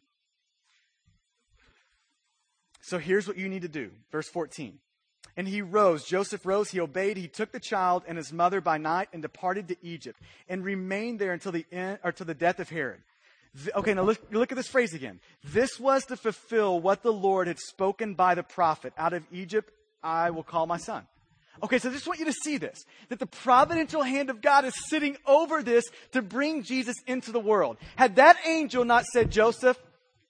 So 2.81 2.99
here's 2.99 3.27
what 3.27 3.37
you 3.37 3.49
need 3.49 3.63
to 3.63 3.67
do. 3.67 3.91
Verse 4.11 4.29
14. 4.29 4.79
And 5.37 5.47
he 5.47 5.61
rose. 5.61 6.05
Joseph 6.05 6.45
rose. 6.45 6.69
He 6.69 6.79
obeyed. 6.79 7.17
He 7.17 7.27
took 7.27 7.51
the 7.51 7.59
child 7.59 8.03
and 8.07 8.17
his 8.17 8.31
mother 8.31 8.61
by 8.61 8.77
night 8.77 9.09
and 9.11 9.21
departed 9.21 9.67
to 9.69 9.77
Egypt 9.81 10.19
and 10.47 10.63
remained 10.63 11.19
there 11.19 11.33
until 11.33 11.51
the 11.51 11.65
end, 11.71 11.99
or 12.03 12.11
till 12.11 12.25
the 12.25 12.33
death 12.33 12.59
of 12.59 12.69
Herod. 12.69 13.01
Okay, 13.75 13.93
now 13.93 14.03
look, 14.03 14.19
look 14.31 14.51
at 14.51 14.55
this 14.55 14.67
phrase 14.67 14.93
again. 14.93 15.19
This 15.43 15.79
was 15.79 16.05
to 16.05 16.17
fulfill 16.17 16.79
what 16.79 17.03
the 17.03 17.13
Lord 17.13 17.47
had 17.47 17.57
spoken 17.57 18.13
by 18.13 18.35
the 18.35 18.43
prophet. 18.43 18.93
Out 18.97 19.13
of 19.13 19.25
Egypt, 19.31 19.71
I 20.03 20.29
will 20.29 20.43
call 20.43 20.67
my 20.67 20.77
son. 20.77 21.07
Okay, 21.63 21.79
so 21.79 21.89
I 21.89 21.93
just 21.93 22.07
want 22.07 22.19
you 22.19 22.25
to 22.25 22.33
see 22.33 22.57
this 22.57 22.85
that 23.09 23.19
the 23.19 23.25
providential 23.25 24.03
hand 24.03 24.29
of 24.29 24.41
God 24.41 24.65
is 24.65 24.73
sitting 24.89 25.17
over 25.25 25.63
this 25.63 25.85
to 26.11 26.21
bring 26.21 26.63
Jesus 26.63 26.95
into 27.07 27.31
the 27.31 27.39
world. 27.39 27.77
Had 27.95 28.17
that 28.17 28.37
angel 28.45 28.85
not 28.85 29.05
said, 29.05 29.31
Joseph, 29.31 29.77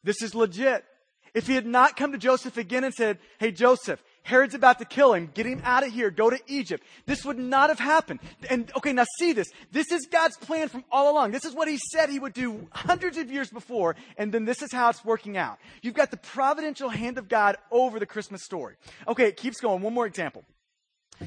this 0.04 0.22
is 0.22 0.36
legit. 0.36 0.86
If 1.34 1.48
he 1.48 1.56
had 1.56 1.66
not 1.66 1.98
come 1.98 2.14
to 2.14 2.18
Joseph 2.18 2.58
again 2.58 2.86
and 2.86 2.94
said, 2.94 3.20
Hey, 3.40 3.52
Joseph, 3.52 4.02
Herod's 4.24 4.56
about 4.56 4.80
to 4.80 4.86
kill 4.86 5.14
him. 5.14 5.30
Get 5.34 5.46
him 5.46 5.62
out 5.64 5.86
of 5.86 5.92
here. 5.92 6.10
Go 6.10 6.30
to 6.30 6.40
Egypt. 6.48 6.84
This 7.06 7.24
would 7.26 7.38
not 7.38 7.70
have 7.70 7.78
happened. 7.78 8.22
And 8.50 8.72
okay, 8.78 8.92
now 8.94 9.06
see 9.20 9.34
this. 9.34 9.48
This 9.72 9.92
is 9.92 10.08
God's 10.10 10.38
plan 10.38 10.68
from 10.68 10.84
all 10.92 11.12
along. 11.12 11.32
This 11.32 11.46
is 11.46 11.54
what 11.54 11.68
he 11.68 11.78
said 11.92 12.10
he 12.10 12.18
would 12.18 12.34
do 12.34 12.68
hundreds 12.72 13.18
of 13.18 13.32
years 13.32 13.52
before. 13.52 13.96
And 14.18 14.34
then 14.34 14.46
this 14.46 14.64
is 14.64 14.72
how 14.72 14.90
it's 14.90 15.06
working 15.06 15.38
out. 15.38 15.60
You've 15.84 15.94
got 15.94 16.10
the 16.10 16.18
providential 16.18 16.90
hand 16.90 17.20
of 17.20 17.30
God 17.30 17.58
over 17.70 18.00
the 18.00 18.08
Christmas 18.08 18.44
story. 18.44 18.76
Okay, 19.08 19.28
it 19.28 19.38
keeps 19.38 19.60
going. 19.60 19.82
One 19.82 19.94
more 19.94 20.08
example. 20.08 20.44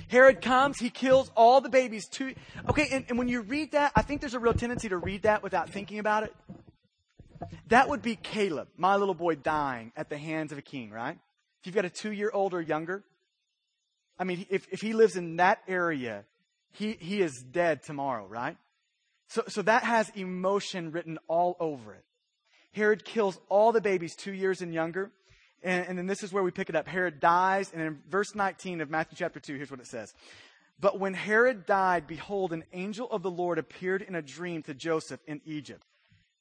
Herod 0.08 0.40
comes, 0.40 0.78
he 0.78 0.90
kills 0.90 1.30
all 1.34 1.60
the 1.60 1.68
babies. 1.68 2.06
Too. 2.08 2.34
Okay, 2.68 2.88
and, 2.92 3.04
and 3.08 3.18
when 3.18 3.28
you 3.28 3.40
read 3.40 3.72
that, 3.72 3.92
I 3.96 4.02
think 4.02 4.20
there's 4.20 4.34
a 4.34 4.40
real 4.40 4.54
tendency 4.54 4.88
to 4.88 4.98
read 4.98 5.22
that 5.22 5.42
without 5.42 5.70
thinking 5.70 5.98
about 5.98 6.24
it. 6.24 6.34
That 7.68 7.88
would 7.88 8.02
be 8.02 8.16
Caleb, 8.16 8.68
my 8.76 8.96
little 8.96 9.14
boy, 9.14 9.36
dying 9.36 9.92
at 9.96 10.08
the 10.08 10.18
hands 10.18 10.52
of 10.52 10.58
a 10.58 10.62
king, 10.62 10.90
right? 10.90 11.18
If 11.60 11.66
you've 11.66 11.74
got 11.74 11.84
a 11.84 11.90
two 11.90 12.12
year 12.12 12.30
old 12.32 12.54
or 12.54 12.60
younger, 12.60 13.04
I 14.18 14.24
mean, 14.24 14.46
if, 14.50 14.66
if 14.70 14.80
he 14.80 14.92
lives 14.92 15.16
in 15.16 15.36
that 15.36 15.60
area, 15.68 16.24
he, 16.72 16.92
he 16.92 17.20
is 17.20 17.44
dead 17.50 17.82
tomorrow, 17.82 18.26
right? 18.26 18.56
So, 19.28 19.44
so 19.48 19.62
that 19.62 19.84
has 19.84 20.10
emotion 20.10 20.90
written 20.90 21.18
all 21.28 21.56
over 21.60 21.94
it. 21.94 22.04
Herod 22.72 23.04
kills 23.04 23.38
all 23.48 23.72
the 23.72 23.80
babies 23.80 24.14
two 24.14 24.32
years 24.32 24.60
and 24.60 24.72
younger. 24.72 25.10
And, 25.62 25.86
and 25.88 25.98
then 25.98 26.06
this 26.06 26.22
is 26.22 26.32
where 26.32 26.42
we 26.42 26.50
pick 26.50 26.68
it 26.68 26.76
up. 26.76 26.86
Herod 26.86 27.20
dies, 27.20 27.72
and 27.72 27.82
in 27.82 27.98
verse 28.08 28.34
19 28.34 28.80
of 28.80 28.90
Matthew 28.90 29.16
chapter 29.18 29.40
2, 29.40 29.54
here's 29.54 29.70
what 29.70 29.80
it 29.80 29.86
says. 29.86 30.12
But 30.80 31.00
when 31.00 31.14
Herod 31.14 31.66
died, 31.66 32.06
behold, 32.06 32.52
an 32.52 32.64
angel 32.72 33.10
of 33.10 33.22
the 33.22 33.30
Lord 33.30 33.58
appeared 33.58 34.02
in 34.02 34.14
a 34.14 34.22
dream 34.22 34.62
to 34.64 34.74
Joseph 34.74 35.20
in 35.26 35.40
Egypt. 35.44 35.82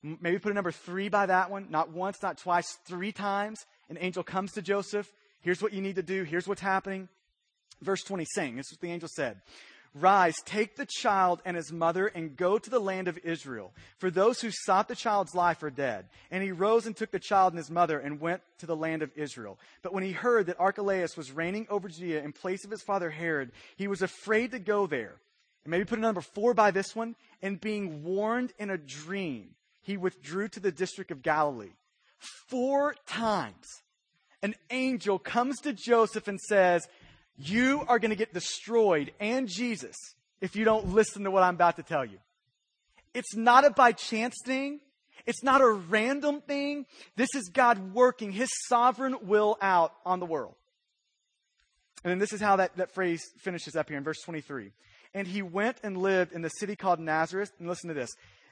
Maybe 0.03 0.38
put 0.38 0.51
a 0.51 0.56
number 0.56 0.71
three 0.71 1.10
by 1.10 1.25
that 1.25 1.49
one. 1.49 1.67
Not 1.71 1.91
once, 1.91 2.21
not 2.21 2.38
twice, 2.38 2.77
three 2.86 3.12
times. 3.12 3.65
An 3.89 3.97
angel 3.99 4.23
comes 4.23 4.53
to 4.53 4.62
Joseph. 4.62 5.12
Here's 5.41 5.62
what 5.62 5.73
you 5.73 5.82
need 5.82 5.95
to 5.95 6.03
do. 6.03 6.23
Here's 6.23 6.47
what's 6.47 6.62
happening. 6.62 7.10
Verse 7.82 8.03
20, 8.03 8.25
saying, 8.36 8.56
this 8.58 8.67
is 8.67 8.73
what 8.73 8.82
the 8.82 8.91
angel 8.91 9.10
said. 9.12 9.41
Rise, 9.93 10.36
take 10.45 10.76
the 10.76 10.88
child 10.88 11.41
and 11.45 11.58
his 11.58 11.71
mother 11.71 12.08
and 12.08 12.36
go 12.36 12.58
to 12.58 12.69
the 12.69 12.80
land 12.80 13.08
of 13.08 13.17
Israel. 13.23 13.73
For 13.97 14.12
those 14.12 14.41
who 14.41 14.52
sought 14.52 14.88
the 14.88 14.95
child's 14.95 15.34
life 15.34 15.63
are 15.63 15.69
dead. 15.69 16.06
And 16.30 16.43
he 16.43 16.52
rose 16.52 16.86
and 16.86 16.95
took 16.95 17.12
the 17.12 17.19
child 17.19 17.54
and 17.54 17.58
his 17.58 17.71
mother 17.71 18.00
and 18.00 18.21
went 18.21 18.41
to 18.60 18.65
the 18.65 18.76
land 18.76 19.02
of 19.02 19.12
Israel. 19.15 19.58
But 19.82 19.93
when 19.93 20.04
he 20.04 20.12
heard 20.12 20.47
that 20.47 20.60
Archelaus 20.60 21.17
was 21.17 21.32
reigning 21.32 21.67
over 21.69 21.89
Judea 21.89 22.23
in 22.23 22.32
place 22.32 22.63
of 22.63 22.71
his 22.71 22.84
father 22.84 23.10
Herod, 23.10 23.52
he 23.76 23.88
was 23.88 24.02
afraid 24.02 24.52
to 24.52 24.60
go 24.60 24.88
there. 24.88 25.15
And 25.63 25.71
maybe 25.71 25.86
put 25.86 26.00
a 26.00 26.02
number 26.02 26.21
four 26.21 26.54
by 26.54 26.71
this 26.71 26.95
one. 26.95 27.15
And 27.41 27.60
being 27.60 28.04
warned 28.04 28.54
in 28.60 28.69
a 28.69 28.78
dream, 28.78 29.50
he 29.82 29.97
withdrew 29.97 30.50
to 30.50 30.60
the 30.60 30.71
district 30.71 31.12
of 31.12 31.21
Galilee. 31.21 31.71
Four 32.47 32.95
times, 33.08 33.65
an 34.43 34.56
angel 34.69 35.17
comes 35.17 35.60
to 35.62 35.73
Joseph 35.73 36.28
and 36.28 36.39
says, 36.39 36.88
you 37.38 37.84
are 37.88 38.00
going 38.00 38.10
to 38.10 38.15
get 38.15 38.34
destroyed 38.34 39.12
and 39.19 39.47
Jesus 39.47 39.95
if 40.41 40.56
you 40.56 40.65
don't 40.65 40.93
listen 40.93 41.23
to 41.23 41.32
what 41.32 41.43
I'm 41.43 41.56
about 41.56 41.78
to 41.78 41.84
tell 41.84 42.06
you. 42.06 42.17
It's 43.13 43.36
not 43.36 43.65
a 43.65 43.69
by 43.69 43.91
chance 43.91 44.36
thing. 44.45 44.80
It's 45.26 45.43
not 45.43 45.62
a 45.62 45.69
random 45.69 46.41
thing. 46.41 46.86
This 47.15 47.30
is 47.36 47.50
God 47.50 47.93
working 47.93 48.32
his 48.32 48.50
sovereign 48.67 49.17
will 49.23 49.58
out 49.62 49.93
on 50.06 50.19
the 50.19 50.26
world. 50.26 50.56
And 52.04 52.12
then 52.12 52.19
this 52.19 52.32
is 52.32 52.39
how 52.39 52.58
that, 52.58 52.78
that 52.78 52.93
phrase 52.93 53.23
finishes 53.39 53.76
up 53.76 53.89
here 53.89 53.97
in 53.97 54.04
verse 54.04 54.21
23. 54.23 54.71
And 55.13 55.28
he 55.28 55.41
went 55.41 55.78
and 55.84 55.97
lived 55.97 56.32
in 56.32 56.41
the 56.41 56.50
city 56.50 56.76
called 56.76 57.00
Nazareth. 57.00 57.52
And 57.60 57.67
listen 57.67 57.89
to 57.89 57.93
this 57.93 58.10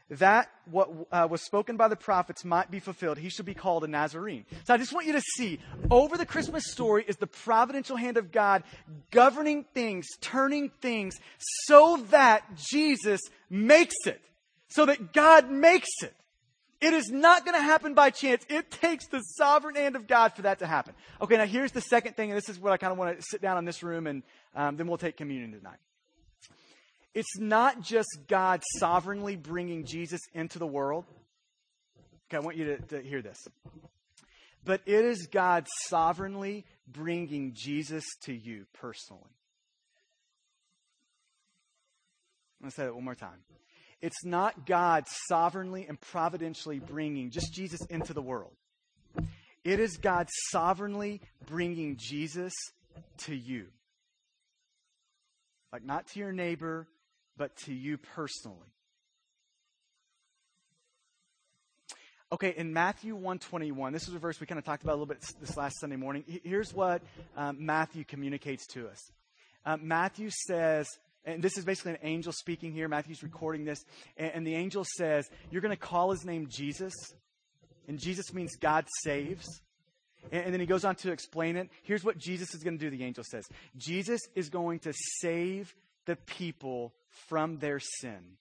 that 0.10 0.50
what 0.66 0.90
uh, 1.12 1.28
was 1.30 1.42
spoken 1.42 1.78
by 1.78 1.88
the 1.88 1.96
prophets 1.96 2.46
might 2.46 2.70
be 2.70 2.80
fulfilled. 2.80 3.18
He 3.18 3.30
should 3.30 3.46
be 3.46 3.56
called 3.56 3.84
a 3.84 3.88
Nazarene. 3.88 4.46
So 4.66 4.74
I 4.74 4.78
just 4.78 4.94
want 4.94 5.08
you 5.08 5.14
to 5.14 5.22
see 5.22 5.60
over 5.90 6.18
the 6.18 6.26
Christmas 6.26 6.72
story 6.72 7.04
is 7.08 7.18
the 7.18 7.28
providential 7.28 7.98
hand 7.98 8.18
of 8.18 8.32
God 8.32 8.64
governing 9.12 9.66
things, 9.74 10.06
turning 10.22 10.70
things 10.82 11.16
so 11.40 11.98
that 12.12 12.44
Jesus 12.56 13.22
makes 13.50 13.96
it. 14.06 14.22
So 14.68 14.86
that 14.86 15.14
God 15.14 15.50
makes 15.50 15.90
it. 16.02 16.14
It 16.82 16.94
is 16.94 17.10
not 17.10 17.46
going 17.46 17.58
to 17.58 17.64
happen 17.64 17.94
by 17.94 18.10
chance. 18.10 18.46
It 18.50 18.70
takes 18.70 19.08
the 19.08 19.22
sovereign 19.22 19.76
hand 19.76 19.96
of 19.96 20.08
God 20.08 20.36
for 20.36 20.44
that 20.44 20.60
to 20.60 20.68
happen. 20.68 20.94
Okay, 21.22 21.38
now 21.38 21.46
here's 21.46 21.72
the 21.72 21.82
second 21.82 22.16
thing, 22.16 22.30
and 22.30 22.38
this 22.38 22.50
is 22.50 22.60
what 22.60 22.74
I 22.74 22.78
kind 22.78 22.92
of 22.92 22.98
want 22.98 23.18
to 23.18 23.24
sit 23.28 23.42
down 23.42 23.58
in 23.58 23.66
this 23.66 23.82
room 23.82 24.06
and 24.06 24.22
um, 24.54 24.76
then 24.76 24.88
we'll 24.88 24.98
take 24.98 25.18
communion 25.18 25.52
tonight 25.52 25.78
it's 27.16 27.40
not 27.40 27.82
just 27.82 28.10
God 28.28 28.62
sovereignly 28.78 29.38
bringing 29.38 29.86
Jesus 29.86 30.20
into 30.34 30.60
the 30.60 30.68
world. 30.68 31.06
Okay, 32.28 32.38
I 32.38 32.42
want 32.42 32.58
you 32.58 32.66
to, 32.66 32.78
to 32.78 33.02
hear 33.02 33.22
this. 33.22 33.38
But 34.66 34.82
it 34.86 35.06
is 35.06 35.28
God 35.32 35.66
sovereignly 35.88 36.66
bringing 36.88 37.54
Jesus 37.56 38.04
to 38.24 38.34
you 38.34 38.66
personally. 38.74 39.22
I'm 42.60 42.66
going 42.66 42.72
to 42.72 42.76
say 42.76 42.84
that 42.84 42.96
one 42.96 43.06
more 43.06 43.16
time. 43.16 43.40
It's 44.02 44.26
not 44.26 44.66
God 44.66 45.06
sovereignly 45.30 45.86
and 45.88 46.00
providentially 46.00 46.80
bringing 46.80 47.32
just 47.32 47.54
Jesus 47.54 47.80
into 47.90 48.14
the 48.14 48.22
world. 48.22 48.54
It 49.64 49.80
is 49.80 49.98
God 49.98 50.28
sovereignly 50.52 51.22
bringing 51.48 51.96
Jesus 51.98 52.54
to 53.20 53.36
you. 53.36 53.68
Like, 55.72 55.86
not 55.86 56.08
to 56.08 56.20
your 56.20 56.32
neighbor, 56.32 56.88
but 57.38 57.56
to 57.58 57.74
you 57.74 57.98
personally. 57.98 58.72
Okay, 62.32 62.54
in 62.58 62.74
Matthew 62.74 63.14
121, 63.14 63.94
this 63.94 64.08
is 64.08 64.14
a 64.14 64.20
verse 64.20 64.40
we 64.40 64.48
kind 64.48 64.58
of 64.58 64.66
talked 64.66 64.84
about 64.84 64.94
a 64.94 65.00
little 65.00 65.06
bit 65.06 65.24
this 65.40 65.56
last 65.56 65.80
Sunday 65.80 65.96
morning. 65.96 66.24
Here's 66.44 66.74
what 66.74 67.02
um, 67.38 67.66
Matthew 67.66 68.04
communicates 68.04 68.66
to 68.68 68.88
us. 68.88 69.00
Uh, 69.64 69.78
Matthew 69.80 70.30
says, 70.48 70.88
and 71.24 71.42
this 71.42 71.58
is 71.58 71.66
basically 71.66 71.94
an 71.94 72.00
angel 72.04 72.32
speaking 72.32 72.72
here. 72.72 72.88
Matthew's 72.88 73.24
recording 73.24 73.64
this. 73.64 73.84
And, 74.18 74.32
and 74.36 74.48
the 74.48 74.56
angel 74.56 74.86
says, 74.98 75.30
You're 75.50 75.62
going 75.62 75.76
to 75.76 75.78
call 75.78 76.12
his 76.12 76.26
name 76.26 76.48
Jesus. 76.50 76.94
And 77.88 78.00
Jesus 78.00 78.34
means 78.34 78.56
God 78.56 78.86
saves. 79.04 79.46
And, 80.32 80.46
and 80.46 80.54
then 80.54 80.60
he 80.60 80.66
goes 80.66 80.86
on 80.86 80.96
to 80.98 81.12
explain 81.12 81.56
it. 81.56 81.70
Here's 81.84 82.04
what 82.04 82.18
Jesus 82.18 82.54
is 82.54 82.64
going 82.64 82.78
to 82.78 82.84
do, 82.84 82.96
the 82.96 83.04
angel 83.04 83.24
says 83.24 83.46
Jesus 83.78 84.22
is 84.36 84.50
going 84.50 84.80
to 84.80 84.94
save 85.20 85.76
the 86.06 86.16
people 86.16 86.94
from 87.28 87.58
their 87.60 87.80
sin. 87.80 88.38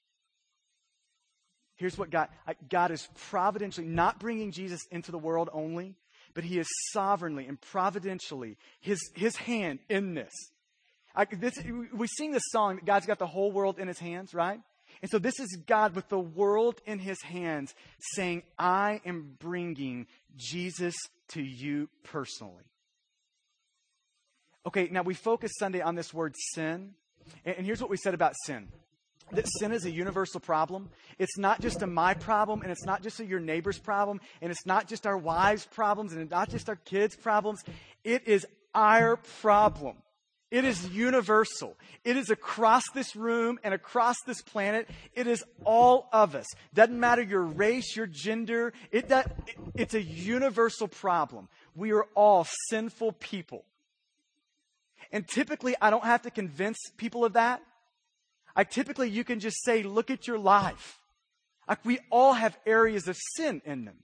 Here's 1.76 1.98
what 1.98 2.10
God 2.10 2.28
God 2.68 2.90
is 2.90 3.08
providentially 3.28 3.86
not 3.86 4.20
bringing 4.20 4.52
Jesus 4.52 4.80
into 4.90 5.10
the 5.10 5.18
world 5.18 5.50
only, 5.52 5.96
but 6.34 6.44
he 6.44 6.58
is 6.58 6.68
sovereignly 6.92 7.46
and 7.46 7.60
providentially 7.60 8.56
his 8.80 9.00
his 9.14 9.36
hand 9.36 9.80
in 9.88 10.14
this 10.14 10.32
I, 11.14 11.26
this, 11.26 11.54
we 11.92 12.08
sing 12.08 12.32
this 12.32 12.42
song 12.48 12.76
that 12.76 12.84
God's 12.84 13.06
got 13.06 13.18
the 13.18 13.26
whole 13.26 13.52
world 13.52 13.78
in 13.78 13.86
his 13.86 13.98
hands, 13.98 14.34
right? 14.34 14.60
And 15.00 15.10
so 15.10 15.18
this 15.18 15.38
is 15.38 15.58
God 15.66 15.94
with 15.94 16.08
the 16.08 16.18
world 16.18 16.80
in 16.86 16.98
his 16.98 17.20
hands 17.22 17.74
saying, 18.14 18.42
I 18.58 19.00
am 19.04 19.36
bringing 19.38 20.06
Jesus 20.36 20.94
to 21.28 21.42
you 21.42 21.88
personally. 22.02 22.64
Okay, 24.66 24.88
now 24.90 25.02
we 25.02 25.14
focus 25.14 25.52
Sunday 25.58 25.82
on 25.82 25.94
this 25.94 26.12
word 26.12 26.34
sin. 26.54 26.94
And 27.44 27.66
here's 27.66 27.80
what 27.80 27.90
we 27.90 27.96
said 27.96 28.14
about 28.14 28.34
sin 28.44 28.68
that 29.32 29.46
sin 29.58 29.72
is 29.72 29.84
a 29.84 29.90
universal 29.90 30.40
problem. 30.40 30.90
It's 31.18 31.38
not 31.38 31.60
just 31.60 31.82
a 31.82 31.86
my 31.86 32.14
problem, 32.14 32.62
and 32.62 32.70
it's 32.70 32.84
not 32.84 33.02
just 33.02 33.20
a 33.20 33.24
your 33.24 33.40
neighbor's 33.40 33.78
problem, 33.78 34.20
and 34.40 34.50
it's 34.50 34.66
not 34.66 34.86
just 34.86 35.06
our 35.06 35.16
wives' 35.16 35.66
problems, 35.66 36.12
and 36.12 36.22
it's 36.22 36.30
not 36.30 36.50
just 36.50 36.68
our 36.68 36.76
kids' 36.76 37.16
problems. 37.16 37.62
It 38.04 38.28
is 38.28 38.46
our 38.74 39.16
problem. 39.16 39.96
It 40.50 40.64
is 40.64 40.88
universal. 40.90 41.76
It 42.04 42.16
is 42.16 42.30
across 42.30 42.84
this 42.94 43.16
room 43.16 43.58
and 43.64 43.74
across 43.74 44.16
this 44.24 44.40
planet. 44.40 44.88
It 45.12 45.26
is 45.26 45.42
all 45.64 46.08
of 46.12 46.36
us. 46.36 46.46
Doesn't 46.72 47.00
matter 47.00 47.22
your 47.22 47.42
race, 47.42 47.96
your 47.96 48.06
gender. 48.06 48.72
It, 48.92 49.08
that, 49.08 49.34
it, 49.48 49.56
it's 49.74 49.94
a 49.94 50.02
universal 50.02 50.86
problem. 50.86 51.48
We 51.74 51.92
are 51.92 52.04
all 52.14 52.46
sinful 52.68 53.12
people. 53.12 53.64
And 55.12 55.26
typically, 55.26 55.74
I 55.80 55.90
don't 55.90 56.04
have 56.04 56.22
to 56.22 56.30
convince 56.30 56.78
people 56.96 57.24
of 57.24 57.34
that. 57.34 57.62
I 58.56 58.64
typically, 58.64 59.10
you 59.10 59.24
can 59.24 59.40
just 59.40 59.64
say, 59.64 59.82
look 59.82 60.10
at 60.10 60.26
your 60.26 60.38
life. 60.38 60.98
Like 61.68 61.84
we 61.84 61.98
all 62.10 62.34
have 62.34 62.56
areas 62.66 63.08
of 63.08 63.16
sin 63.36 63.62
in 63.64 63.84
them. 63.84 63.96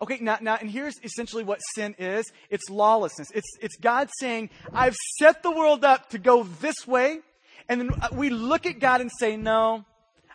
Okay, 0.00 0.18
now, 0.20 0.38
now, 0.40 0.56
and 0.60 0.70
here's 0.70 0.94
essentially 1.02 1.42
what 1.42 1.60
sin 1.74 1.94
is. 1.98 2.30
It's 2.50 2.68
lawlessness. 2.70 3.28
It's, 3.34 3.48
it's 3.60 3.76
God 3.76 4.10
saying, 4.20 4.50
I've 4.72 4.94
set 5.18 5.42
the 5.42 5.50
world 5.50 5.84
up 5.84 6.10
to 6.10 6.18
go 6.18 6.44
this 6.44 6.86
way. 6.86 7.20
And 7.68 7.80
then 7.80 7.90
uh, 8.00 8.08
we 8.12 8.30
look 8.30 8.66
at 8.66 8.78
God 8.78 9.00
and 9.00 9.10
say, 9.18 9.36
no, 9.36 9.84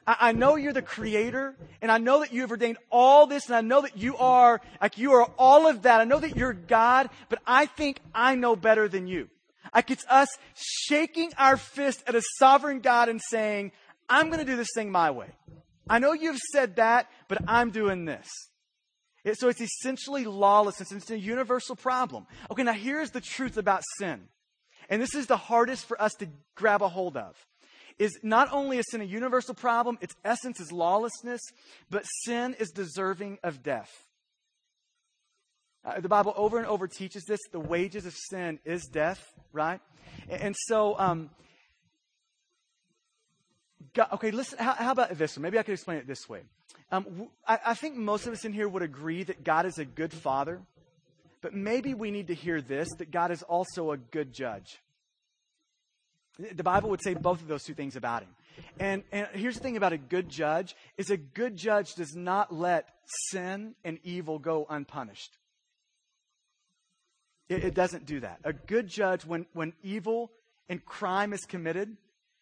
I, 0.06 0.18
I 0.20 0.32
know 0.34 0.56
you're 0.56 0.74
the 0.74 0.82
creator 0.82 1.56
and 1.82 1.92
I 1.92 1.98
know 1.98 2.20
that 2.20 2.34
you 2.34 2.42
have 2.42 2.52
ordained 2.52 2.78
all 2.92 3.26
this 3.26 3.48
and 3.48 3.56
I 3.56 3.62
know 3.62 3.82
that 3.82 3.98
you 3.98 4.18
are, 4.18 4.60
like 4.82 4.98
you 4.98 5.14
are 5.14 5.30
all 5.38 5.68
of 5.68 5.84
that. 5.84 6.02
I 6.02 6.04
know 6.04 6.20
that 6.20 6.36
you're 6.36 6.54
God, 6.54 7.10
but 7.30 7.40
I 7.46 7.66
think 7.66 8.00
I 8.14 8.36
know 8.36 8.56
better 8.56 8.88
than 8.88 9.08
you. 9.08 9.30
Like 9.74 9.92
it's 9.92 10.06
us 10.10 10.28
shaking 10.56 11.32
our 11.38 11.58
fist 11.58 12.04
at 12.08 12.16
a 12.16 12.22
sovereign 12.38 12.80
God 12.80 13.10
and 13.10 13.22
saying, 13.30 13.72
I'm 14.10 14.28
going 14.28 14.40
to 14.40 14.46
do 14.46 14.58
this 14.58 14.70
thing 14.76 14.92
my 14.92 15.12
way. 15.12 15.28
I 15.90 16.00
know 16.00 16.14
you've 16.14 16.40
said 16.52 16.78
that, 16.78 17.10
but 17.28 17.40
I'm 17.48 17.72
doing 17.72 18.06
this. 18.06 18.28
It, 19.24 19.40
so 19.40 19.48
it's 19.48 19.62
essentially 19.62 20.26
lawlessness. 20.26 20.92
It's 20.92 21.12
a 21.12 21.20
universal 21.20 21.76
problem. 21.76 22.28
Okay, 22.52 22.64
now 22.64 22.74
here's 22.74 23.12
the 23.12 23.22
truth 23.22 23.58
about 23.58 23.84
sin. 23.98 24.28
And 24.90 25.02
this 25.02 25.16
is 25.16 25.28
the 25.28 25.38
hardest 25.38 25.86
for 25.86 26.02
us 26.02 26.14
to 26.20 26.28
grab 26.56 26.82
a 26.82 26.90
hold 26.90 27.16
of. 27.18 27.36
Is 28.00 28.20
not 28.24 28.52
only 28.52 28.80
is 28.80 28.86
sin 28.90 29.02
a 29.02 29.06
universal 29.06 29.54
problem, 29.54 29.98
its 30.02 30.16
essence 30.26 30.60
is 30.60 30.72
lawlessness, 30.72 31.42
but 31.90 32.06
sin 32.24 32.56
is 32.60 32.72
deserving 32.72 33.38
of 33.44 33.62
death. 33.64 33.92
Uh, 35.86 36.00
the 36.00 36.10
Bible 36.10 36.34
over 36.38 36.58
and 36.58 36.68
over 36.68 36.88
teaches 36.88 37.26
this. 37.26 37.40
The 37.52 37.60
wages 37.60 38.06
of 38.06 38.14
sin 38.14 38.60
is 38.64 38.86
death, 38.86 39.34
right? 39.52 39.82
And, 40.30 40.42
and 40.42 40.56
so, 40.58 40.98
um, 40.98 41.30
God, 43.94 44.08
okay, 44.14 44.32
listen, 44.32 44.60
how, 44.60 44.74
how, 44.74 44.92
about 44.92 45.18
this 45.18 45.36
one? 45.36 45.44
Maybe 45.44 45.60
I 45.60 45.64
could 45.64 45.74
explain 45.74 45.98
it 45.98 46.08
this 46.08 46.28
way. 46.30 46.42
Um, 46.92 47.30
I, 47.48 47.60
I 47.68 47.74
think 47.74 47.96
most 47.96 48.28
of 48.28 48.34
us 48.34 48.46
in 48.46 48.54
here 48.54 48.68
would 48.68 48.82
agree 48.82 49.24
that 49.24 49.44
God 49.44 49.66
is 49.66 49.78
a 49.78 49.86
good 49.86 50.14
father, 50.14 50.62
but 51.42 51.54
maybe 51.54 51.94
we 51.94 52.12
need 52.12 52.28
to 52.28 52.36
hear 52.36 52.62
this 52.62 52.88
that 52.98 53.12
God 53.12 53.32
is 53.32 53.44
also 53.44 53.92
a 53.92 53.98
good 53.98 54.34
judge. 54.34 54.80
The 56.40 56.64
Bible 56.64 56.90
would 56.90 57.04
say 57.04 57.14
both 57.14 57.42
of 57.42 57.48
those 57.48 57.64
two 57.64 57.74
things 57.76 57.96
about 57.96 58.24
him. 58.24 58.30
And, 58.80 59.04
and 59.12 59.28
here's 59.34 59.56
the 59.56 59.62
thing 59.62 59.78
about 59.78 59.94
a 59.94 59.98
good 59.98 60.30
judge 60.30 60.76
is 60.98 61.10
a 61.10 61.18
good 61.18 61.58
judge 61.58 61.94
does 61.96 62.16
not 62.16 62.54
let 62.54 62.90
sin 63.30 63.76
and 63.84 64.00
evil 64.04 64.40
go 64.40 64.66
unpunished. 64.70 65.38
It, 67.54 67.64
it 67.64 67.74
doesn't 67.74 68.06
do 68.06 68.20
that. 68.22 68.40
A 68.44 68.54
good 68.54 68.88
judge, 68.88 69.26
when, 69.26 69.46
when 69.54 69.74
evil 69.84 70.32
and 70.70 70.84
crime 70.84 71.34
is 71.34 71.42
committed, 71.42 71.96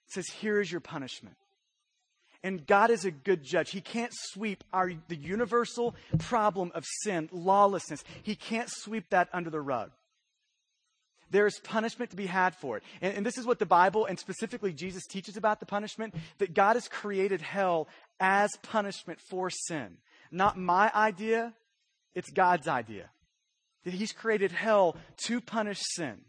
says, 0.08 0.26
here 0.28 0.60
is 0.60 0.71
your 0.71 0.82
punishment. 0.82 1.36
And 2.43 2.65
God 2.65 2.89
is 2.89 3.06
a 3.06 3.12
good 3.12 3.43
judge. 3.43 3.69
He 3.69 3.82
can't 3.82 4.12
sweep 4.13 4.63
our, 4.74 4.91
the 5.08 5.15
universal 5.15 5.95
problem 6.19 6.71
of 6.74 6.86
sin, 7.04 7.30
lawlessness. 7.32 8.04
He 8.24 8.36
can't 8.36 8.69
sweep 8.69 9.10
that 9.12 9.30
under 9.32 9.50
the 9.50 9.62
rug. 9.62 9.91
There 11.30 11.45
is 11.45 11.60
punishment 11.63 12.12
to 12.12 12.17
be 12.17 12.26
had 12.26 12.56
for 12.56 12.78
it. 12.78 12.84
And, 13.02 13.17
and 13.17 13.26
this 13.26 13.38
is 13.38 13.45
what 13.45 13.60
the 13.60 13.65
Bible 13.65 14.06
and 14.06 14.19
specifically 14.19 14.74
Jesus 14.74 15.06
teaches 15.06 15.38
about 15.38 15.60
the 15.60 15.65
punishment 15.65 16.15
that 16.39 16.54
God 16.54 16.76
has 16.76 16.88
created 16.88 17.41
hell 17.41 17.88
as 18.19 18.50
punishment 18.63 19.19
for 19.30 19.50
sin. 19.50 19.97
Not 20.32 20.58
my 20.58 20.91
idea, 20.93 21.54
it's 22.15 22.30
God's 22.32 22.67
idea. 22.67 23.10
That 23.83 23.93
He's 23.93 24.11
created 24.11 24.51
hell 24.51 24.95
to 25.25 25.41
punish 25.41 25.79
sin. 25.81 26.21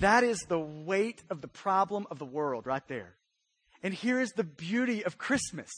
That 0.00 0.24
is 0.24 0.38
the 0.48 0.58
weight 0.58 1.22
of 1.30 1.40
the 1.40 1.48
problem 1.48 2.06
of 2.10 2.18
the 2.18 2.24
world 2.24 2.66
right 2.66 2.86
there. 2.88 3.14
And 3.82 3.94
here 3.94 4.20
is 4.20 4.32
the 4.32 4.44
beauty 4.44 5.04
of 5.04 5.18
Christmas 5.18 5.70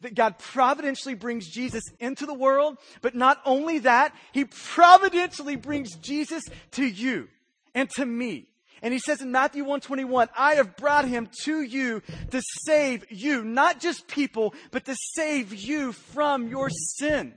that 0.00 0.14
God 0.14 0.38
providentially 0.38 1.14
brings 1.14 1.48
Jesus 1.48 1.82
into 1.98 2.26
the 2.26 2.34
world, 2.34 2.76
but 3.00 3.14
not 3.14 3.40
only 3.46 3.78
that, 3.80 4.14
He 4.32 4.44
providentially 4.44 5.56
brings 5.56 5.94
Jesus 5.96 6.42
to 6.72 6.84
you 6.84 7.28
and 7.74 7.88
to 7.90 8.04
me. 8.04 8.48
And 8.82 8.92
he 8.92 9.00
says 9.00 9.22
in 9.22 9.32
Matthew 9.32 9.62
121, 9.62 10.28
I 10.36 10.56
have 10.56 10.76
brought 10.76 11.08
him 11.08 11.30
to 11.44 11.62
you 11.62 12.02
to 12.30 12.42
save 12.66 13.10
you, 13.10 13.42
not 13.42 13.80
just 13.80 14.08
people, 14.08 14.54
but 14.72 14.84
to 14.84 14.94
save 15.14 15.54
you 15.54 15.92
from 15.92 16.48
your 16.48 16.68
sin. 16.68 17.32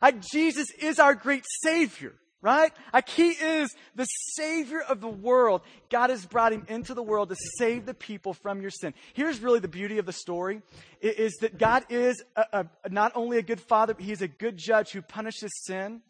Like 0.00 0.20
Jesus 0.20 0.70
is 0.78 0.98
our 0.98 1.14
great 1.14 1.44
Savior 1.62 2.14
right? 2.42 2.72
Like 2.92 3.08
he 3.08 3.30
is 3.30 3.74
the 3.94 4.04
savior 4.04 4.80
of 4.80 5.00
the 5.00 5.08
world. 5.08 5.62
God 5.90 6.10
has 6.10 6.24
brought 6.24 6.52
him 6.52 6.64
into 6.68 6.94
the 6.94 7.02
world 7.02 7.28
to 7.28 7.36
save 7.58 7.86
the 7.86 7.94
people 7.94 8.32
from 8.34 8.60
your 8.60 8.70
sin. 8.70 8.94
Here's 9.12 9.40
really 9.40 9.60
the 9.60 9.68
beauty 9.68 9.98
of 9.98 10.06
the 10.06 10.12
story 10.12 10.62
is 11.00 11.34
that 11.40 11.58
God 11.58 11.84
is 11.88 12.22
a, 12.36 12.66
a, 12.84 12.88
not 12.88 13.12
only 13.14 13.38
a 13.38 13.42
good 13.42 13.60
father, 13.60 13.94
but 13.94 14.04
he's 14.04 14.22
a 14.22 14.28
good 14.28 14.56
judge 14.56 14.90
who 14.90 15.02
punishes 15.02 15.50
sin. 15.64 16.00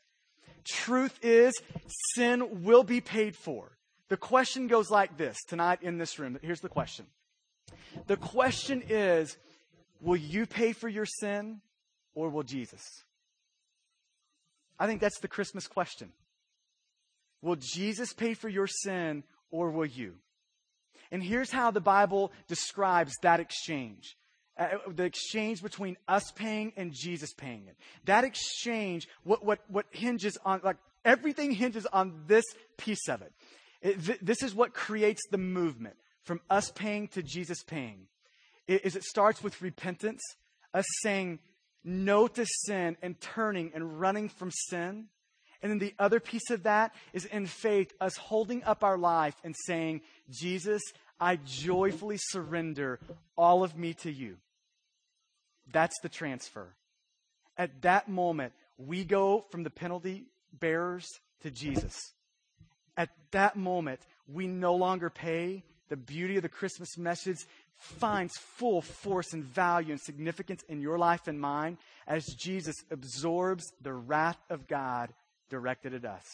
Truth 0.64 1.18
is, 1.22 1.54
sin 2.14 2.62
will 2.62 2.84
be 2.84 3.00
paid 3.00 3.34
for. 3.34 3.72
The 4.08 4.16
question 4.16 4.66
goes 4.66 4.90
like 4.90 5.16
this 5.16 5.36
tonight 5.48 5.80
in 5.82 5.98
this 5.98 6.18
room. 6.18 6.38
Here's 6.42 6.60
the 6.60 6.68
question. 6.68 7.06
The 8.06 8.16
question 8.16 8.82
is, 8.88 9.36
will 10.00 10.16
you 10.16 10.46
pay 10.46 10.72
for 10.72 10.88
your 10.88 11.06
sin 11.06 11.60
or 12.14 12.28
will 12.28 12.42
Jesus? 12.42 13.04
I 14.80 14.86
think 14.86 15.02
that's 15.02 15.20
the 15.20 15.28
Christmas 15.28 15.68
question. 15.68 16.10
Will 17.42 17.56
Jesus 17.56 18.12
pay 18.14 18.34
for 18.34 18.48
your 18.48 18.66
sin 18.66 19.22
or 19.50 19.70
will 19.70 19.86
you? 19.86 20.14
And 21.12 21.22
here's 21.22 21.50
how 21.50 21.70
the 21.70 21.80
Bible 21.80 22.32
describes 22.48 23.12
that 23.22 23.40
exchange. 23.40 24.16
Uh, 24.58 24.68
the 24.88 25.04
exchange 25.04 25.62
between 25.62 25.96
us 26.08 26.32
paying 26.32 26.72
and 26.76 26.92
Jesus 26.92 27.32
paying 27.34 27.66
it. 27.66 27.76
That 28.06 28.24
exchange, 28.24 29.08
what, 29.22 29.44
what, 29.44 29.60
what 29.68 29.86
hinges 29.90 30.38
on, 30.44 30.60
like, 30.64 30.76
everything 31.04 31.52
hinges 31.52 31.86
on 31.86 32.24
this 32.26 32.44
piece 32.76 33.08
of 33.08 33.22
it. 33.22 33.32
it 33.82 34.04
th- 34.04 34.18
this 34.20 34.42
is 34.42 34.54
what 34.54 34.74
creates 34.74 35.22
the 35.30 35.38
movement 35.38 35.96
from 36.22 36.40
us 36.50 36.70
paying 36.70 37.08
to 37.08 37.22
Jesus 37.22 37.62
paying. 37.62 38.06
is 38.66 38.96
it 38.96 39.04
starts 39.04 39.42
with 39.42 39.62
repentance, 39.62 40.20
us 40.74 40.86
saying 41.02 41.38
no 41.84 42.26
to 42.28 42.46
sin 42.46 42.96
and 43.02 43.20
turning 43.20 43.72
and 43.74 44.00
running 44.00 44.28
from 44.28 44.50
sin. 44.50 45.06
And 45.62 45.70
then 45.70 45.78
the 45.78 45.94
other 45.98 46.20
piece 46.20 46.50
of 46.50 46.62
that 46.62 46.94
is 47.12 47.26
in 47.26 47.46
faith, 47.46 47.92
us 48.00 48.16
holding 48.16 48.64
up 48.64 48.82
our 48.82 48.96
life 48.98 49.34
and 49.44 49.54
saying, 49.66 50.00
Jesus, 50.30 50.82
I 51.20 51.36
joyfully 51.36 52.16
surrender 52.18 52.98
all 53.36 53.62
of 53.62 53.76
me 53.76 53.94
to 53.94 54.10
you. 54.10 54.36
That's 55.72 55.96
the 56.02 56.08
transfer. 56.08 56.74
At 57.58 57.82
that 57.82 58.08
moment, 58.08 58.54
we 58.78 59.04
go 59.04 59.44
from 59.50 59.62
the 59.62 59.70
penalty 59.70 60.24
bearers 60.52 61.06
to 61.42 61.50
Jesus. 61.50 61.98
At 62.96 63.10
that 63.32 63.56
moment, 63.56 64.00
we 64.26 64.46
no 64.46 64.74
longer 64.74 65.10
pay. 65.10 65.64
The 65.88 65.96
beauty 65.96 66.36
of 66.36 66.42
the 66.42 66.48
Christmas 66.48 66.96
message 66.96 67.38
finds 67.80 68.36
full 68.36 68.82
force 68.82 69.32
and 69.32 69.42
value 69.42 69.92
and 69.92 70.00
significance 70.00 70.62
in 70.68 70.80
your 70.80 70.98
life 70.98 71.26
and 71.26 71.40
mine 71.40 71.78
as 72.06 72.24
Jesus 72.38 72.76
absorbs 72.90 73.64
the 73.80 73.92
wrath 73.92 74.38
of 74.50 74.68
God 74.68 75.12
directed 75.48 75.94
at 75.94 76.04
us. 76.04 76.24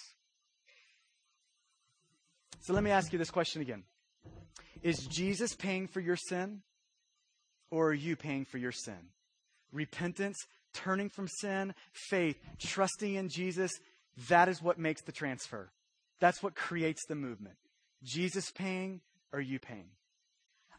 So 2.60 2.72
let 2.72 2.82
me 2.82 2.90
ask 2.90 3.12
you 3.12 3.18
this 3.18 3.30
question 3.30 3.62
again 3.62 3.84
Is 4.82 5.06
Jesus 5.06 5.54
paying 5.54 5.86
for 5.86 6.00
your 6.00 6.16
sin, 6.16 6.62
or 7.70 7.90
are 7.90 7.94
you 7.94 8.16
paying 8.16 8.44
for 8.44 8.58
your 8.58 8.72
sin? 8.72 9.10
Repentance, 9.72 10.36
turning 10.74 11.08
from 11.08 11.28
sin, 11.28 11.74
faith, 11.92 12.36
trusting 12.58 13.14
in 13.14 13.28
Jesus, 13.28 13.70
that 14.28 14.48
is 14.48 14.60
what 14.60 14.78
makes 14.78 15.02
the 15.02 15.12
transfer. 15.12 15.70
That's 16.18 16.42
what 16.42 16.56
creates 16.56 17.04
the 17.06 17.14
movement. 17.14 17.56
Jesus 18.02 18.50
paying, 18.50 19.00
or 19.32 19.40
you 19.40 19.58
paying? 19.58 19.90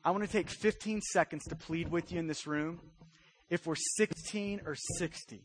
I 0.07 0.11
want 0.11 0.23
to 0.23 0.31
take 0.31 0.49
15 0.49 1.01
seconds 1.01 1.43
to 1.49 1.55
plead 1.57 1.91
with 1.91 2.13
you 2.13 2.19
in 2.19 2.27
this 2.27 2.47
room. 2.47 2.79
If 3.49 3.67
we're 3.67 3.75
16 3.97 4.61
or 4.65 4.73
60, 4.99 5.41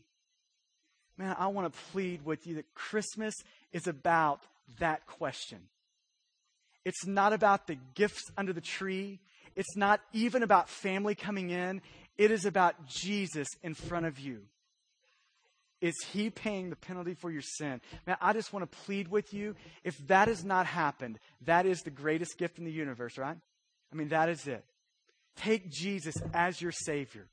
man, 1.17 1.35
I 1.37 1.47
want 1.47 1.73
to 1.73 1.79
plead 1.91 2.23
with 2.23 2.47
you 2.47 2.55
that 2.55 2.73
Christmas 2.73 3.35
is 3.73 3.87
about 3.87 4.39
that 4.79 5.05
question. 5.05 5.59
It's 6.85 7.05
not 7.05 7.33
about 7.33 7.67
the 7.67 7.77
gifts 7.93 8.23
under 8.37 8.53
the 8.53 8.61
tree. 8.61 9.19
It's 9.57 9.75
not 9.75 9.99
even 10.13 10.43
about 10.43 10.69
family 10.69 11.13
coming 11.13 11.49
in. 11.49 11.81
It 12.17 12.31
is 12.31 12.45
about 12.45 12.87
Jesus 12.87 13.49
in 13.63 13.73
front 13.73 14.05
of 14.05 14.17
you. 14.17 14.43
Is 15.81 15.95
he 16.13 16.29
paying 16.29 16.69
the 16.69 16.77
penalty 16.77 17.15
for 17.15 17.29
your 17.29 17.41
sin? 17.41 17.81
Man, 18.07 18.15
I 18.21 18.31
just 18.31 18.53
want 18.53 18.71
to 18.71 18.77
plead 18.85 19.09
with 19.09 19.33
you. 19.33 19.57
If 19.83 19.97
that 20.07 20.29
has 20.29 20.45
not 20.45 20.67
happened, 20.67 21.19
that 21.41 21.65
is 21.65 21.81
the 21.81 21.91
greatest 21.91 22.37
gift 22.37 22.59
in 22.59 22.63
the 22.63 22.71
universe, 22.71 23.17
right? 23.17 23.35
I 23.93 23.95
mean, 23.95 24.09
that 24.09 24.29
is 24.29 24.47
it. 24.47 24.65
Take 25.35 25.69
Jesus 25.69 26.15
as 26.33 26.61
your 26.61 26.71
Savior. 26.71 27.27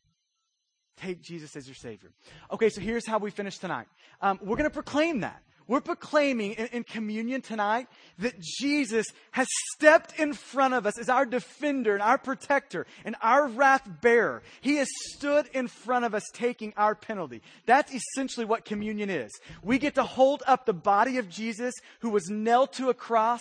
Take 0.98 1.22
Jesus 1.22 1.56
as 1.56 1.66
your 1.66 1.74
Savior. 1.74 2.10
Okay, 2.52 2.68
so 2.68 2.80
here's 2.80 3.06
how 3.06 3.18
we 3.18 3.30
finish 3.30 3.56
tonight. 3.58 3.86
Um, 4.20 4.38
we're 4.42 4.56
going 4.56 4.68
to 4.68 4.74
proclaim 4.74 5.20
that. 5.20 5.42
We're 5.66 5.80
proclaiming 5.80 6.52
in, 6.54 6.66
in, 6.66 6.84
communion 6.84 7.42
tonight 7.42 7.86
that 8.18 8.40
Jesus 8.40 9.06
has 9.30 9.46
stepped 9.72 10.18
in 10.18 10.32
front 10.32 10.74
of 10.74 10.84
us 10.84 10.98
as 10.98 11.08
our 11.08 11.24
defender 11.24 11.94
and 11.94 12.02
our 12.02 12.18
protector 12.18 12.86
and 13.04 13.14
our 13.22 13.46
wrath 13.46 13.88
bearer. 14.00 14.42
He 14.62 14.76
has 14.76 14.88
stood 15.12 15.46
in 15.54 15.68
front 15.68 16.04
of 16.04 16.14
us 16.14 16.24
taking 16.34 16.74
our 16.76 16.96
penalty. 16.96 17.40
That's 17.66 17.94
essentially 17.94 18.46
what 18.46 18.64
communion 18.64 19.10
is. 19.10 19.30
We 19.62 19.78
get 19.78 19.94
to 19.94 20.02
hold 20.02 20.42
up 20.44 20.66
the 20.66 20.72
body 20.72 21.18
of 21.18 21.28
Jesus 21.28 21.74
who 22.00 22.10
was 22.10 22.28
nailed 22.28 22.72
to 22.72 22.90
a 22.90 22.94
cross 22.94 23.40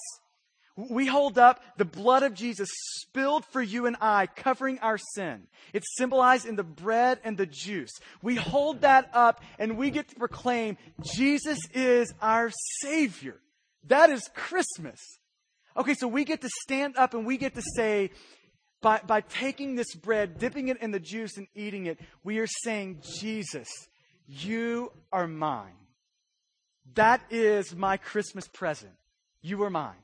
we 0.89 1.06
hold 1.06 1.38
up 1.38 1.62
the 1.78 1.86
blood 1.86 2.24
of 2.24 2.34
Jesus 2.34 2.70
spilled 3.02 3.44
for 3.46 3.62
you 3.62 3.86
and 3.86 3.98
I, 4.00 4.28
covering 4.28 4.80
our 4.80 4.98
sin. 4.98 5.48
It's 5.74 5.98
symbolized 5.98 6.46
in 6.46 6.56
the 6.56 6.63
bread 6.63 7.20
and 7.24 7.38
the 7.38 7.46
juice. 7.46 7.92
We 8.22 8.36
hold 8.36 8.82
that 8.82 9.10
up 9.13 9.42
and 9.58 9.78
we 9.78 9.92
get 9.92 10.08
to 10.10 10.15
proclaim 10.15 10.78
Jesus 11.15 11.60
is 11.74 12.13
our 12.22 12.52
Savior. 12.82 13.36
That 13.88 14.10
is 14.10 14.30
Christmas. 14.34 15.00
Okay, 15.76 15.96
so 15.96 16.08
we 16.08 16.24
get 16.24 16.42
to 16.42 16.50
stand 16.63 16.98
up 16.98 17.13
and 17.13 17.26
we 17.26 17.38
get 17.38 17.56
to 17.56 17.63
say, 17.76 18.12
by, 18.82 19.02
by 19.06 19.22
taking 19.22 19.76
this 19.76 19.94
bread, 19.96 20.39
dipping 20.39 20.70
it 20.70 20.82
in 20.82 20.92
the 20.92 21.00
juice, 21.00 21.38
and 21.38 21.48
eating 21.54 21.86
it, 21.86 22.00
we 22.24 22.39
are 22.39 22.48
saying, 22.63 23.02
Jesus, 23.20 23.68
you 24.28 24.92
are 25.12 25.28
mine. 25.28 25.74
That 26.96 27.22
is 27.30 27.76
my 27.76 27.98
Christmas 27.98 28.48
present. 28.48 28.94
You 29.42 29.63
are 29.63 29.70
mine. 29.70 29.96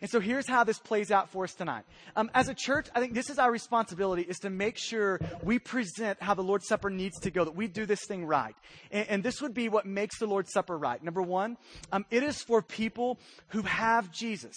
And 0.00 0.10
so 0.10 0.20
here's 0.20 0.48
how 0.48 0.64
this 0.64 0.78
plays 0.78 1.10
out 1.10 1.30
for 1.30 1.44
us 1.44 1.54
tonight. 1.54 1.84
Um, 2.16 2.30
as 2.34 2.48
a 2.48 2.54
church, 2.54 2.88
I 2.94 3.00
think 3.00 3.14
this 3.14 3.30
is 3.30 3.38
our 3.38 3.50
responsibility 3.50 4.22
is 4.22 4.38
to 4.38 4.50
make 4.50 4.78
sure 4.78 5.20
we 5.42 5.58
present 5.58 6.22
how 6.22 6.34
the 6.34 6.42
Lord's 6.42 6.66
Supper 6.66 6.90
needs 6.90 7.18
to 7.20 7.30
go, 7.30 7.44
that 7.44 7.54
we 7.54 7.66
do 7.68 7.86
this 7.86 8.00
thing 8.06 8.24
right. 8.24 8.54
And, 8.90 9.08
and 9.08 9.22
this 9.22 9.42
would 9.42 9.54
be 9.54 9.68
what 9.68 9.86
makes 9.86 10.18
the 10.18 10.26
Lord's 10.26 10.52
Supper 10.52 10.76
right. 10.76 11.02
Number 11.02 11.22
one, 11.22 11.56
um, 11.92 12.06
it 12.10 12.22
is 12.22 12.42
for 12.42 12.62
people 12.62 13.18
who 13.48 13.62
have 13.62 14.10
Jesus. 14.10 14.56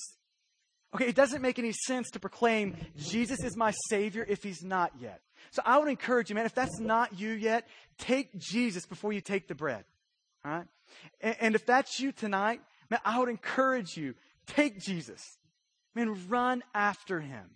Okay, 0.96 1.08
it 1.08 1.16
doesn't 1.16 1.42
make 1.42 1.58
any 1.58 1.74
sense 1.88 2.12
to 2.12 2.20
proclaim 2.20 2.76
Jesus 2.96 3.44
is 3.44 3.58
my 3.58 3.74
Savior 3.90 4.26
if 4.28 4.44
He's 4.44 4.64
not 4.64 4.92
yet. 5.00 5.22
So 5.52 5.62
I 5.66 5.78
would 5.78 5.90
encourage 5.90 6.30
you, 6.30 6.36
man, 6.36 6.46
if 6.46 6.54
that's 6.54 6.80
not 6.80 7.20
you 7.20 7.32
yet, 7.32 7.68
take 7.98 8.38
Jesus 8.38 8.86
before 8.86 9.12
you 9.12 9.22
take 9.22 9.48
the 9.48 9.56
bread. 9.56 9.84
All 10.46 10.52
right? 10.52 10.68
And, 11.22 11.36
and 11.40 11.56
if 11.56 11.66
that's 11.66 12.00
you 12.00 12.12
tonight, 12.12 12.62
man, 12.90 13.00
I 13.04 13.20
would 13.20 13.30
encourage 13.30 13.98
you 13.98 14.14
Take 14.48 14.80
Jesus. 14.80 15.22
Man, 15.96 16.28
run 16.28 16.64
after 16.74 17.20
him. 17.20 17.50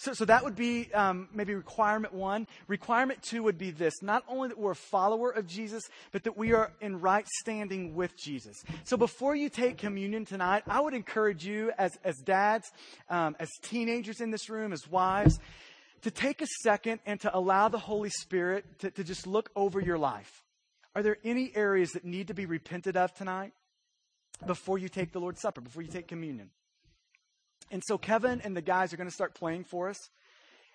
So, 0.00 0.14
so 0.14 0.24
that 0.24 0.44
would 0.44 0.56
be 0.56 0.90
um, 0.94 1.28
maybe 1.34 1.54
requirement 1.54 2.14
one. 2.14 2.46
Requirement 2.68 3.22
two 3.22 3.42
would 3.42 3.58
be 3.58 3.70
this 3.70 4.00
not 4.00 4.24
only 4.28 4.48
that 4.48 4.58
we're 4.58 4.70
a 4.70 4.74
follower 4.74 5.30
of 5.30 5.46
Jesus, 5.46 5.82
but 6.10 6.24
that 6.24 6.38
we 6.38 6.54
are 6.54 6.72
in 6.80 7.00
right 7.00 7.26
standing 7.40 7.94
with 7.94 8.16
Jesus. 8.16 8.56
So 8.84 8.96
before 8.96 9.36
you 9.36 9.50
take 9.50 9.76
communion 9.76 10.24
tonight, 10.24 10.62
I 10.66 10.80
would 10.80 10.94
encourage 10.94 11.44
you 11.44 11.72
as, 11.76 11.98
as 12.02 12.16
dads, 12.16 12.72
um, 13.10 13.36
as 13.38 13.50
teenagers 13.60 14.22
in 14.22 14.30
this 14.30 14.48
room, 14.48 14.72
as 14.72 14.88
wives, 14.88 15.38
to 16.00 16.10
take 16.10 16.40
a 16.40 16.46
second 16.62 17.00
and 17.04 17.20
to 17.20 17.36
allow 17.36 17.68
the 17.68 17.78
Holy 17.78 18.08
Spirit 18.08 18.64
to, 18.78 18.90
to 18.90 19.04
just 19.04 19.26
look 19.26 19.50
over 19.54 19.80
your 19.80 19.98
life. 19.98 20.44
Are 20.94 21.02
there 21.02 21.18
any 21.24 21.52
areas 21.54 21.90
that 21.90 22.06
need 22.06 22.28
to 22.28 22.34
be 22.34 22.46
repented 22.46 22.96
of 22.96 23.12
tonight? 23.12 23.52
Before 24.46 24.78
you 24.78 24.88
take 24.88 25.12
the 25.12 25.20
Lord's 25.20 25.40
Supper, 25.40 25.60
before 25.60 25.82
you 25.82 25.88
take 25.88 26.08
communion. 26.08 26.50
And 27.70 27.82
so 27.86 27.98
Kevin 27.98 28.40
and 28.42 28.56
the 28.56 28.62
guys 28.62 28.92
are 28.92 28.96
going 28.96 29.08
to 29.08 29.14
start 29.14 29.34
playing 29.34 29.64
for 29.64 29.88
us. 29.88 29.98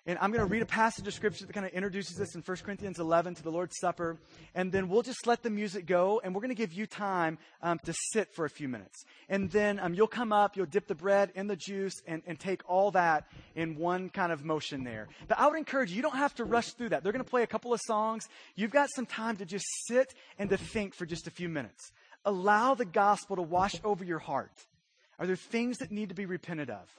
And 0.08 0.16
I'm 0.20 0.30
going 0.30 0.46
to 0.46 0.50
read 0.50 0.62
a 0.62 0.66
passage 0.66 1.04
of 1.08 1.14
scripture 1.14 1.46
that 1.46 1.52
kind 1.52 1.66
of 1.66 1.72
introduces 1.72 2.20
us 2.20 2.36
in 2.36 2.42
1 2.42 2.56
Corinthians 2.58 3.00
11 3.00 3.34
to 3.34 3.42
the 3.42 3.50
Lord's 3.50 3.76
Supper. 3.80 4.18
And 4.54 4.70
then 4.70 4.88
we'll 4.88 5.02
just 5.02 5.26
let 5.26 5.42
the 5.42 5.50
music 5.50 5.84
go, 5.84 6.20
and 6.22 6.32
we're 6.32 6.42
going 6.42 6.54
to 6.54 6.54
give 6.54 6.72
you 6.72 6.86
time 6.86 7.38
um, 7.60 7.80
to 7.80 7.92
sit 8.12 8.32
for 8.32 8.44
a 8.44 8.48
few 8.48 8.68
minutes. 8.68 9.04
And 9.28 9.50
then 9.50 9.80
um, 9.80 9.94
you'll 9.94 10.06
come 10.06 10.32
up, 10.32 10.56
you'll 10.56 10.66
dip 10.66 10.86
the 10.86 10.94
bread 10.94 11.32
in 11.34 11.48
the 11.48 11.56
juice, 11.56 11.94
and, 12.06 12.22
and 12.24 12.38
take 12.38 12.62
all 12.70 12.92
that 12.92 13.26
in 13.56 13.74
one 13.74 14.08
kind 14.08 14.30
of 14.30 14.44
motion 14.44 14.84
there. 14.84 15.08
But 15.26 15.40
I 15.40 15.48
would 15.48 15.58
encourage 15.58 15.90
you, 15.90 15.96
you 15.96 16.02
don't 16.02 16.16
have 16.16 16.36
to 16.36 16.44
rush 16.44 16.68
through 16.68 16.90
that. 16.90 17.02
They're 17.02 17.12
going 17.12 17.24
to 17.24 17.28
play 17.28 17.42
a 17.42 17.48
couple 17.48 17.74
of 17.74 17.80
songs. 17.84 18.28
You've 18.54 18.70
got 18.70 18.88
some 18.94 19.06
time 19.06 19.38
to 19.38 19.44
just 19.44 19.66
sit 19.88 20.14
and 20.38 20.50
to 20.50 20.56
think 20.56 20.94
for 20.94 21.04
just 21.04 21.26
a 21.26 21.32
few 21.32 21.48
minutes. 21.48 21.90
Allow 22.26 22.74
the 22.74 22.84
gospel 22.84 23.36
to 23.36 23.42
wash 23.42 23.76
over 23.84 24.04
your 24.04 24.18
heart. 24.18 24.52
Are 25.18 25.26
there 25.26 25.36
things 25.36 25.78
that 25.78 25.90
need 25.90 26.10
to 26.10 26.14
be 26.14 26.26
repented 26.26 26.68
of? 26.68 26.94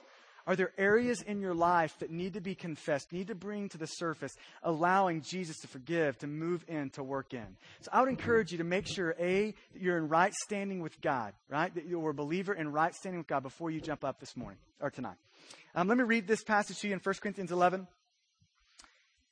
Are 0.48 0.56
there 0.56 0.72
areas 0.78 1.20
in 1.20 1.42
your 1.42 1.52
life 1.52 1.94
that 1.98 2.10
need 2.10 2.32
to 2.32 2.40
be 2.40 2.54
confessed, 2.54 3.12
need 3.12 3.26
to 3.26 3.34
bring 3.34 3.68
to 3.68 3.76
the 3.76 3.86
surface, 3.86 4.34
allowing 4.62 5.20
Jesus 5.20 5.58
to 5.58 5.68
forgive, 5.68 6.16
to 6.20 6.26
move 6.26 6.64
in, 6.66 6.88
to 6.90 7.04
work 7.04 7.34
in? 7.34 7.46
So 7.82 7.90
I 7.92 8.00
would 8.00 8.08
encourage 8.08 8.50
you 8.50 8.56
to 8.56 8.64
make 8.64 8.86
sure, 8.86 9.14
A, 9.20 9.54
that 9.74 9.82
you're 9.82 9.98
in 9.98 10.08
right 10.08 10.32
standing 10.46 10.80
with 10.80 10.98
God, 11.02 11.34
right? 11.50 11.72
That 11.74 11.84
you're 11.84 12.08
a 12.08 12.14
believer 12.14 12.54
in 12.54 12.72
right 12.72 12.94
standing 12.94 13.18
with 13.18 13.26
God 13.26 13.42
before 13.42 13.70
you 13.70 13.82
jump 13.82 14.04
up 14.04 14.20
this 14.20 14.38
morning 14.38 14.58
or 14.80 14.88
tonight. 14.88 15.16
Um, 15.74 15.86
let 15.86 15.98
me 15.98 16.04
read 16.04 16.26
this 16.26 16.42
passage 16.42 16.78
to 16.78 16.88
you 16.88 16.94
in 16.94 17.00
1 17.00 17.14
Corinthians 17.20 17.52
11, 17.52 17.86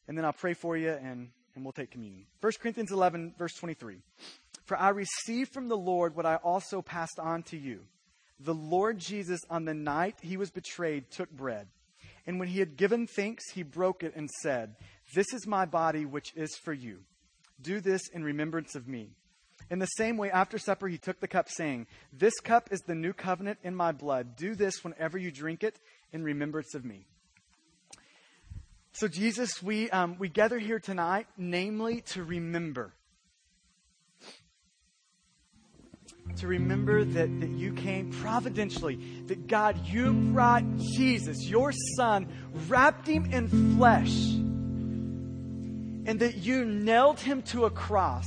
and 0.08 0.18
then 0.18 0.26
I'll 0.26 0.34
pray 0.34 0.52
for 0.52 0.76
you 0.76 0.90
and, 0.90 1.30
and 1.54 1.64
we'll 1.64 1.72
take 1.72 1.92
communion. 1.92 2.26
1 2.42 2.52
Corinthians 2.60 2.92
11, 2.92 3.36
verse 3.38 3.54
23. 3.54 4.02
For 4.66 4.76
I 4.76 4.90
received 4.90 5.52
from 5.52 5.68
the 5.68 5.76
Lord 5.76 6.14
what 6.14 6.26
I 6.26 6.36
also 6.36 6.82
passed 6.82 7.18
on 7.18 7.42
to 7.44 7.56
you. 7.56 7.80
The 8.40 8.54
Lord 8.54 8.98
Jesus, 8.98 9.40
on 9.48 9.64
the 9.64 9.74
night 9.74 10.16
he 10.20 10.36
was 10.36 10.50
betrayed, 10.50 11.10
took 11.10 11.30
bread. 11.30 11.68
And 12.26 12.38
when 12.40 12.48
he 12.48 12.58
had 12.58 12.76
given 12.76 13.06
thanks, 13.06 13.44
he 13.52 13.62
broke 13.62 14.02
it 14.02 14.14
and 14.16 14.28
said, 14.42 14.74
This 15.14 15.26
is 15.32 15.46
my 15.46 15.64
body, 15.64 16.04
which 16.04 16.32
is 16.34 16.54
for 16.56 16.72
you. 16.72 16.98
Do 17.62 17.80
this 17.80 18.02
in 18.12 18.24
remembrance 18.24 18.74
of 18.74 18.88
me. 18.88 19.10
In 19.70 19.78
the 19.78 19.86
same 19.86 20.16
way, 20.16 20.30
after 20.30 20.58
supper, 20.58 20.88
he 20.88 20.98
took 20.98 21.20
the 21.20 21.28
cup, 21.28 21.48
saying, 21.48 21.86
This 22.12 22.34
cup 22.40 22.68
is 22.72 22.80
the 22.80 22.94
new 22.94 23.12
covenant 23.12 23.58
in 23.62 23.74
my 23.74 23.92
blood. 23.92 24.36
Do 24.36 24.54
this 24.54 24.84
whenever 24.84 25.16
you 25.16 25.30
drink 25.30 25.64
it 25.64 25.78
in 26.12 26.24
remembrance 26.24 26.74
of 26.74 26.84
me. 26.84 27.06
So, 28.92 29.08
Jesus, 29.08 29.62
we, 29.62 29.90
um, 29.90 30.16
we 30.18 30.28
gather 30.28 30.58
here 30.58 30.78
tonight, 30.78 31.26
namely 31.36 32.00
to 32.12 32.24
remember. 32.24 32.92
To 36.36 36.46
remember 36.46 37.04
that, 37.04 37.40
that 37.40 37.50
you 37.50 37.72
came 37.72 38.10
providentially, 38.10 38.96
that 39.26 39.46
God, 39.46 39.86
you 39.86 40.12
brought 40.12 40.64
Jesus, 40.76 41.44
your 41.44 41.72
son, 41.96 42.28
wrapped 42.68 43.06
him 43.06 43.26
in 43.26 43.76
flesh, 43.76 44.34
and 46.08 46.20
that 46.20 46.36
you 46.36 46.64
nailed 46.64 47.20
him 47.20 47.42
to 47.42 47.64
a 47.64 47.70
cross 47.70 48.26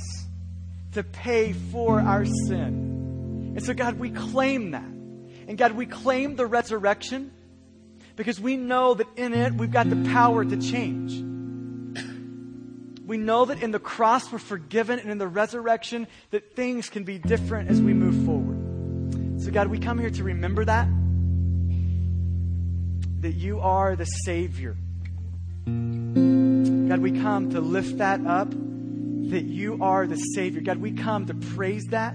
to 0.92 1.02
pay 1.02 1.52
for 1.52 2.00
our 2.00 2.24
sin. 2.24 3.52
And 3.56 3.64
so, 3.64 3.74
God, 3.74 3.98
we 3.98 4.10
claim 4.10 4.72
that. 4.72 4.82
And 4.82 5.56
God, 5.56 5.72
we 5.72 5.86
claim 5.86 6.36
the 6.36 6.46
resurrection 6.46 7.32
because 8.16 8.40
we 8.40 8.56
know 8.56 8.94
that 8.94 9.06
in 9.16 9.32
it 9.32 9.54
we've 9.54 9.70
got 9.70 9.88
the 9.88 10.10
power 10.10 10.44
to 10.44 10.56
change. 10.56 11.12
We 13.10 13.18
know 13.18 13.44
that 13.46 13.60
in 13.60 13.72
the 13.72 13.80
cross 13.80 14.30
we're 14.30 14.38
forgiven 14.38 15.00
and 15.00 15.10
in 15.10 15.18
the 15.18 15.26
resurrection 15.26 16.06
that 16.30 16.54
things 16.54 16.88
can 16.88 17.02
be 17.02 17.18
different 17.18 17.68
as 17.68 17.82
we 17.82 17.92
move 17.92 18.24
forward. 18.24 19.42
So, 19.42 19.50
God, 19.50 19.66
we 19.66 19.80
come 19.80 19.98
here 19.98 20.10
to 20.10 20.22
remember 20.22 20.64
that. 20.64 20.86
That 23.22 23.32
you 23.32 23.58
are 23.58 23.96
the 23.96 24.04
Savior. 24.04 24.76
God, 25.66 27.00
we 27.00 27.10
come 27.20 27.50
to 27.50 27.60
lift 27.60 27.98
that 27.98 28.24
up. 28.24 28.52
That 28.52 29.42
you 29.42 29.82
are 29.82 30.06
the 30.06 30.14
Savior. 30.14 30.60
God, 30.60 30.76
we 30.76 30.92
come 30.92 31.26
to 31.26 31.34
praise 31.34 31.86
that. 31.86 32.14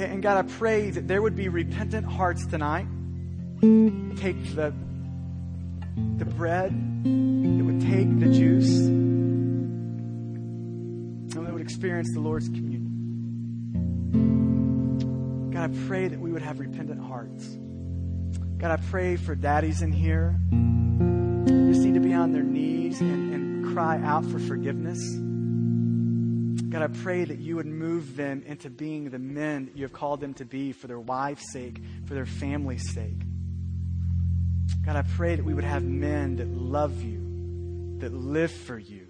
And 0.00 0.22
God, 0.22 0.46
I 0.46 0.48
pray 0.48 0.92
that 0.92 1.06
there 1.06 1.20
would 1.20 1.36
be 1.36 1.50
repentant 1.50 2.06
hearts 2.06 2.46
tonight. 2.46 2.86
Take 4.16 4.54
the, 4.54 4.72
the 6.16 6.24
bread, 6.24 6.72
it 7.04 7.62
would 7.62 7.80
take 7.80 8.20
the 8.20 8.26
juice, 8.26 8.78
and 8.78 9.70
they 11.46 11.52
would 11.52 11.62
experience 11.62 12.10
the 12.12 12.20
Lord's 12.20 12.48
communion. 12.48 12.86
God, 15.52 15.70
I 15.70 15.74
pray 15.86 16.08
that 16.08 16.20
we 16.20 16.32
would 16.32 16.42
have 16.42 16.60
repentant 16.60 17.00
hearts. 17.00 17.56
God, 18.58 18.70
I 18.70 18.76
pray 18.90 19.16
for 19.16 19.34
daddies 19.34 19.80
in 19.82 19.92
here 19.92 20.38
who 20.50 21.72
just 21.72 21.80
need 21.80 21.94
to 21.94 22.00
be 22.00 22.12
on 22.12 22.32
their 22.32 22.42
knees 22.42 23.00
and, 23.00 23.32
and 23.32 23.72
cry 23.72 23.98
out 24.02 24.26
for 24.26 24.38
forgiveness. 24.38 24.98
God, 26.68 26.82
I 26.82 26.88
pray 27.02 27.24
that 27.24 27.38
you 27.38 27.56
would 27.56 27.66
move 27.66 28.16
them 28.16 28.42
into 28.46 28.70
being 28.70 29.10
the 29.10 29.18
men 29.18 29.66
that 29.66 29.76
you 29.76 29.82
have 29.82 29.92
called 29.92 30.20
them 30.20 30.34
to 30.34 30.44
be 30.44 30.72
for 30.72 30.86
their 30.86 31.00
wife's 31.00 31.52
sake, 31.52 31.82
for 32.06 32.14
their 32.14 32.26
family's 32.26 32.92
sake. 32.92 33.20
God, 34.90 35.04
I 35.04 35.08
pray 35.16 35.36
that 35.36 35.44
we 35.44 35.54
would 35.54 35.62
have 35.62 35.84
men 35.84 36.34
that 36.34 36.48
love 36.48 37.00
you, 37.00 37.98
that 38.00 38.12
live 38.12 38.50
for 38.50 38.76
you, 38.76 39.06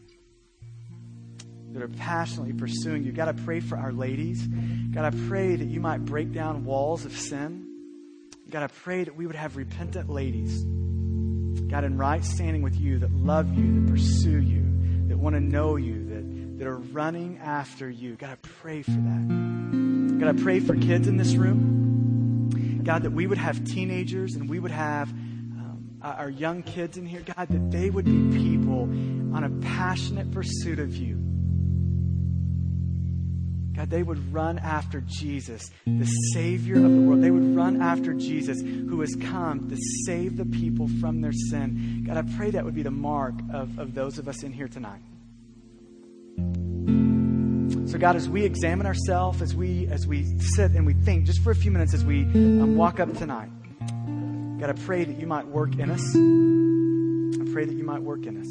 that 1.73 1.83
are 1.83 1.89
passionately 1.89 2.53
pursuing 2.53 3.03
you. 3.03 3.13
God, 3.13 3.29
I 3.29 3.33
pray 3.33 3.61
for 3.61 3.79
our 3.79 3.91
ladies. 3.91 4.47
God, 4.47 5.07
I 5.07 5.27
pray 5.27 5.57
that 5.57 5.65
you 5.69 5.81
might 5.81 6.05
break 6.05 6.35
down 6.35 6.67
walls 6.67 7.07
of 7.07 7.17
sin. 7.17 7.67
God, 8.51 8.63
I 8.63 8.67
pray 8.67 9.05
that 9.05 9.17
we 9.17 9.27
would 9.27 9.37
have 9.37 9.57
repentant 9.57 10.11
ladies, 10.11 10.63
God, 11.71 11.85
in 11.85 11.97
right 11.97 12.23
standing 12.23 12.61
with 12.61 12.79
you, 12.79 12.99
that 12.99 13.15
love 13.15 13.57
you, 13.57 13.81
that 13.81 13.91
pursue 13.91 14.39
you, 14.39 15.07
that 15.09 15.17
want 15.17 15.35
to 15.35 15.41
know 15.41 15.77
you, 15.77 16.05
that, 16.11 16.59
that 16.59 16.67
are 16.69 16.77
running 16.77 17.39
after 17.39 17.89
you. 17.89 18.17
God, 18.17 18.29
I 18.29 18.37
pray 18.61 18.83
for 18.83 18.91
that. 18.91 20.19
God, 20.21 20.29
I 20.29 20.43
pray 20.43 20.61
for 20.61 20.77
kids 20.77 21.09
in 21.09 21.17
this 21.17 21.37
room. 21.37 22.83
God, 22.85 23.05
that 23.05 23.13
we 23.13 23.27
would 23.27 23.39
have 23.39 23.65
teenagers 23.65 24.35
and 24.35 24.47
we 24.47 24.61
would 24.61 24.73
have 24.73 25.11
um, 26.03 26.15
our 26.17 26.31
young 26.31 26.63
kids 26.63 26.97
in 26.97 27.07
here, 27.07 27.21
God, 27.21 27.49
that 27.49 27.71
they 27.71 27.91
would 27.91 28.05
be 28.05 28.39
people 28.39 28.83
on 29.35 29.45
a 29.45 29.51
passionate 29.61 30.31
pursuit 30.31 30.79
of 30.79 30.97
you. 30.97 31.17
God, 33.77 33.89
they 33.89 34.03
would 34.03 34.33
run 34.33 34.59
after 34.59 35.01
Jesus, 35.01 35.71
the 35.87 36.05
Savior 36.35 36.77
of 36.77 36.91
the 36.91 37.01
world. 37.01 37.23
They 37.23 37.31
would 37.31 37.57
run 37.57 37.81
after 37.81 38.13
Jesus, 38.13 38.61
who 38.61 39.01
has 39.01 39.15
come 39.23 39.71
to 39.71 39.77
save 40.05 40.37
the 40.37 40.45
people 40.45 40.89
from 41.01 41.21
their 41.21 41.33
sin. 41.33 42.05
God, 42.07 42.17
I 42.17 42.23
pray 42.37 42.51
that 42.51 42.65
would 42.65 42.75
be 42.75 42.83
the 42.83 42.91
mark 42.91 43.35
of, 43.53 43.79
of 43.79 43.95
those 43.95 44.19
of 44.19 44.29
us 44.29 44.43
in 44.43 44.53
here 44.53 44.69
tonight. 44.69 45.01
So, 47.91 47.99
God, 47.99 48.17
as 48.17 48.29
we 48.29 48.45
examine 48.45 48.87
ourselves, 48.87 49.41
as 49.41 49.55
we 49.55 49.87
as 49.89 50.07
we 50.07 50.25
sit 50.39 50.73
and 50.73 50.87
we 50.87 50.95
think, 50.95 51.25
just 51.25 51.43
for 51.43 51.51
a 51.51 51.57
few 51.57 51.71
minutes 51.71 51.95
as 51.95 52.05
we 52.05 52.23
um, 52.23 52.77
walk 52.77 53.01
up 53.01 53.17
tonight, 53.17 53.51
God, 54.61 54.69
I 54.69 54.75
pray 54.75 55.05
that 55.05 55.19
you 55.19 55.27
might 55.27 55.47
work 55.47 55.79
in 55.79 55.91
us. 55.91 56.03
I 56.15 57.53
pray 57.53 57.65
that 57.65 57.75
you 57.75 57.83
might 57.83 58.03
work 58.03 58.27
in 58.27 58.39
us. 58.39 58.47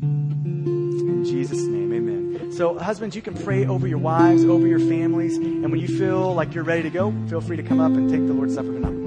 In 0.00 1.24
Jesus' 1.24 1.62
name, 1.62 1.92
amen. 1.92 2.52
So, 2.52 2.78
husbands, 2.78 3.16
you 3.16 3.22
can 3.22 3.34
pray 3.34 3.66
over 3.66 3.88
your 3.88 3.98
wives, 3.98 4.44
over 4.44 4.64
your 4.64 4.78
families, 4.78 5.38
and 5.38 5.72
when 5.72 5.80
you 5.80 5.88
feel 5.88 6.32
like 6.34 6.54
you're 6.54 6.62
ready 6.62 6.82
to 6.82 6.90
go, 6.90 7.12
feel 7.26 7.40
free 7.40 7.56
to 7.56 7.64
come 7.64 7.80
up 7.80 7.90
and 7.92 8.08
take 8.08 8.24
the 8.28 8.32
Lord's 8.32 8.54
Supper 8.54 8.68
tonight. 8.68 9.01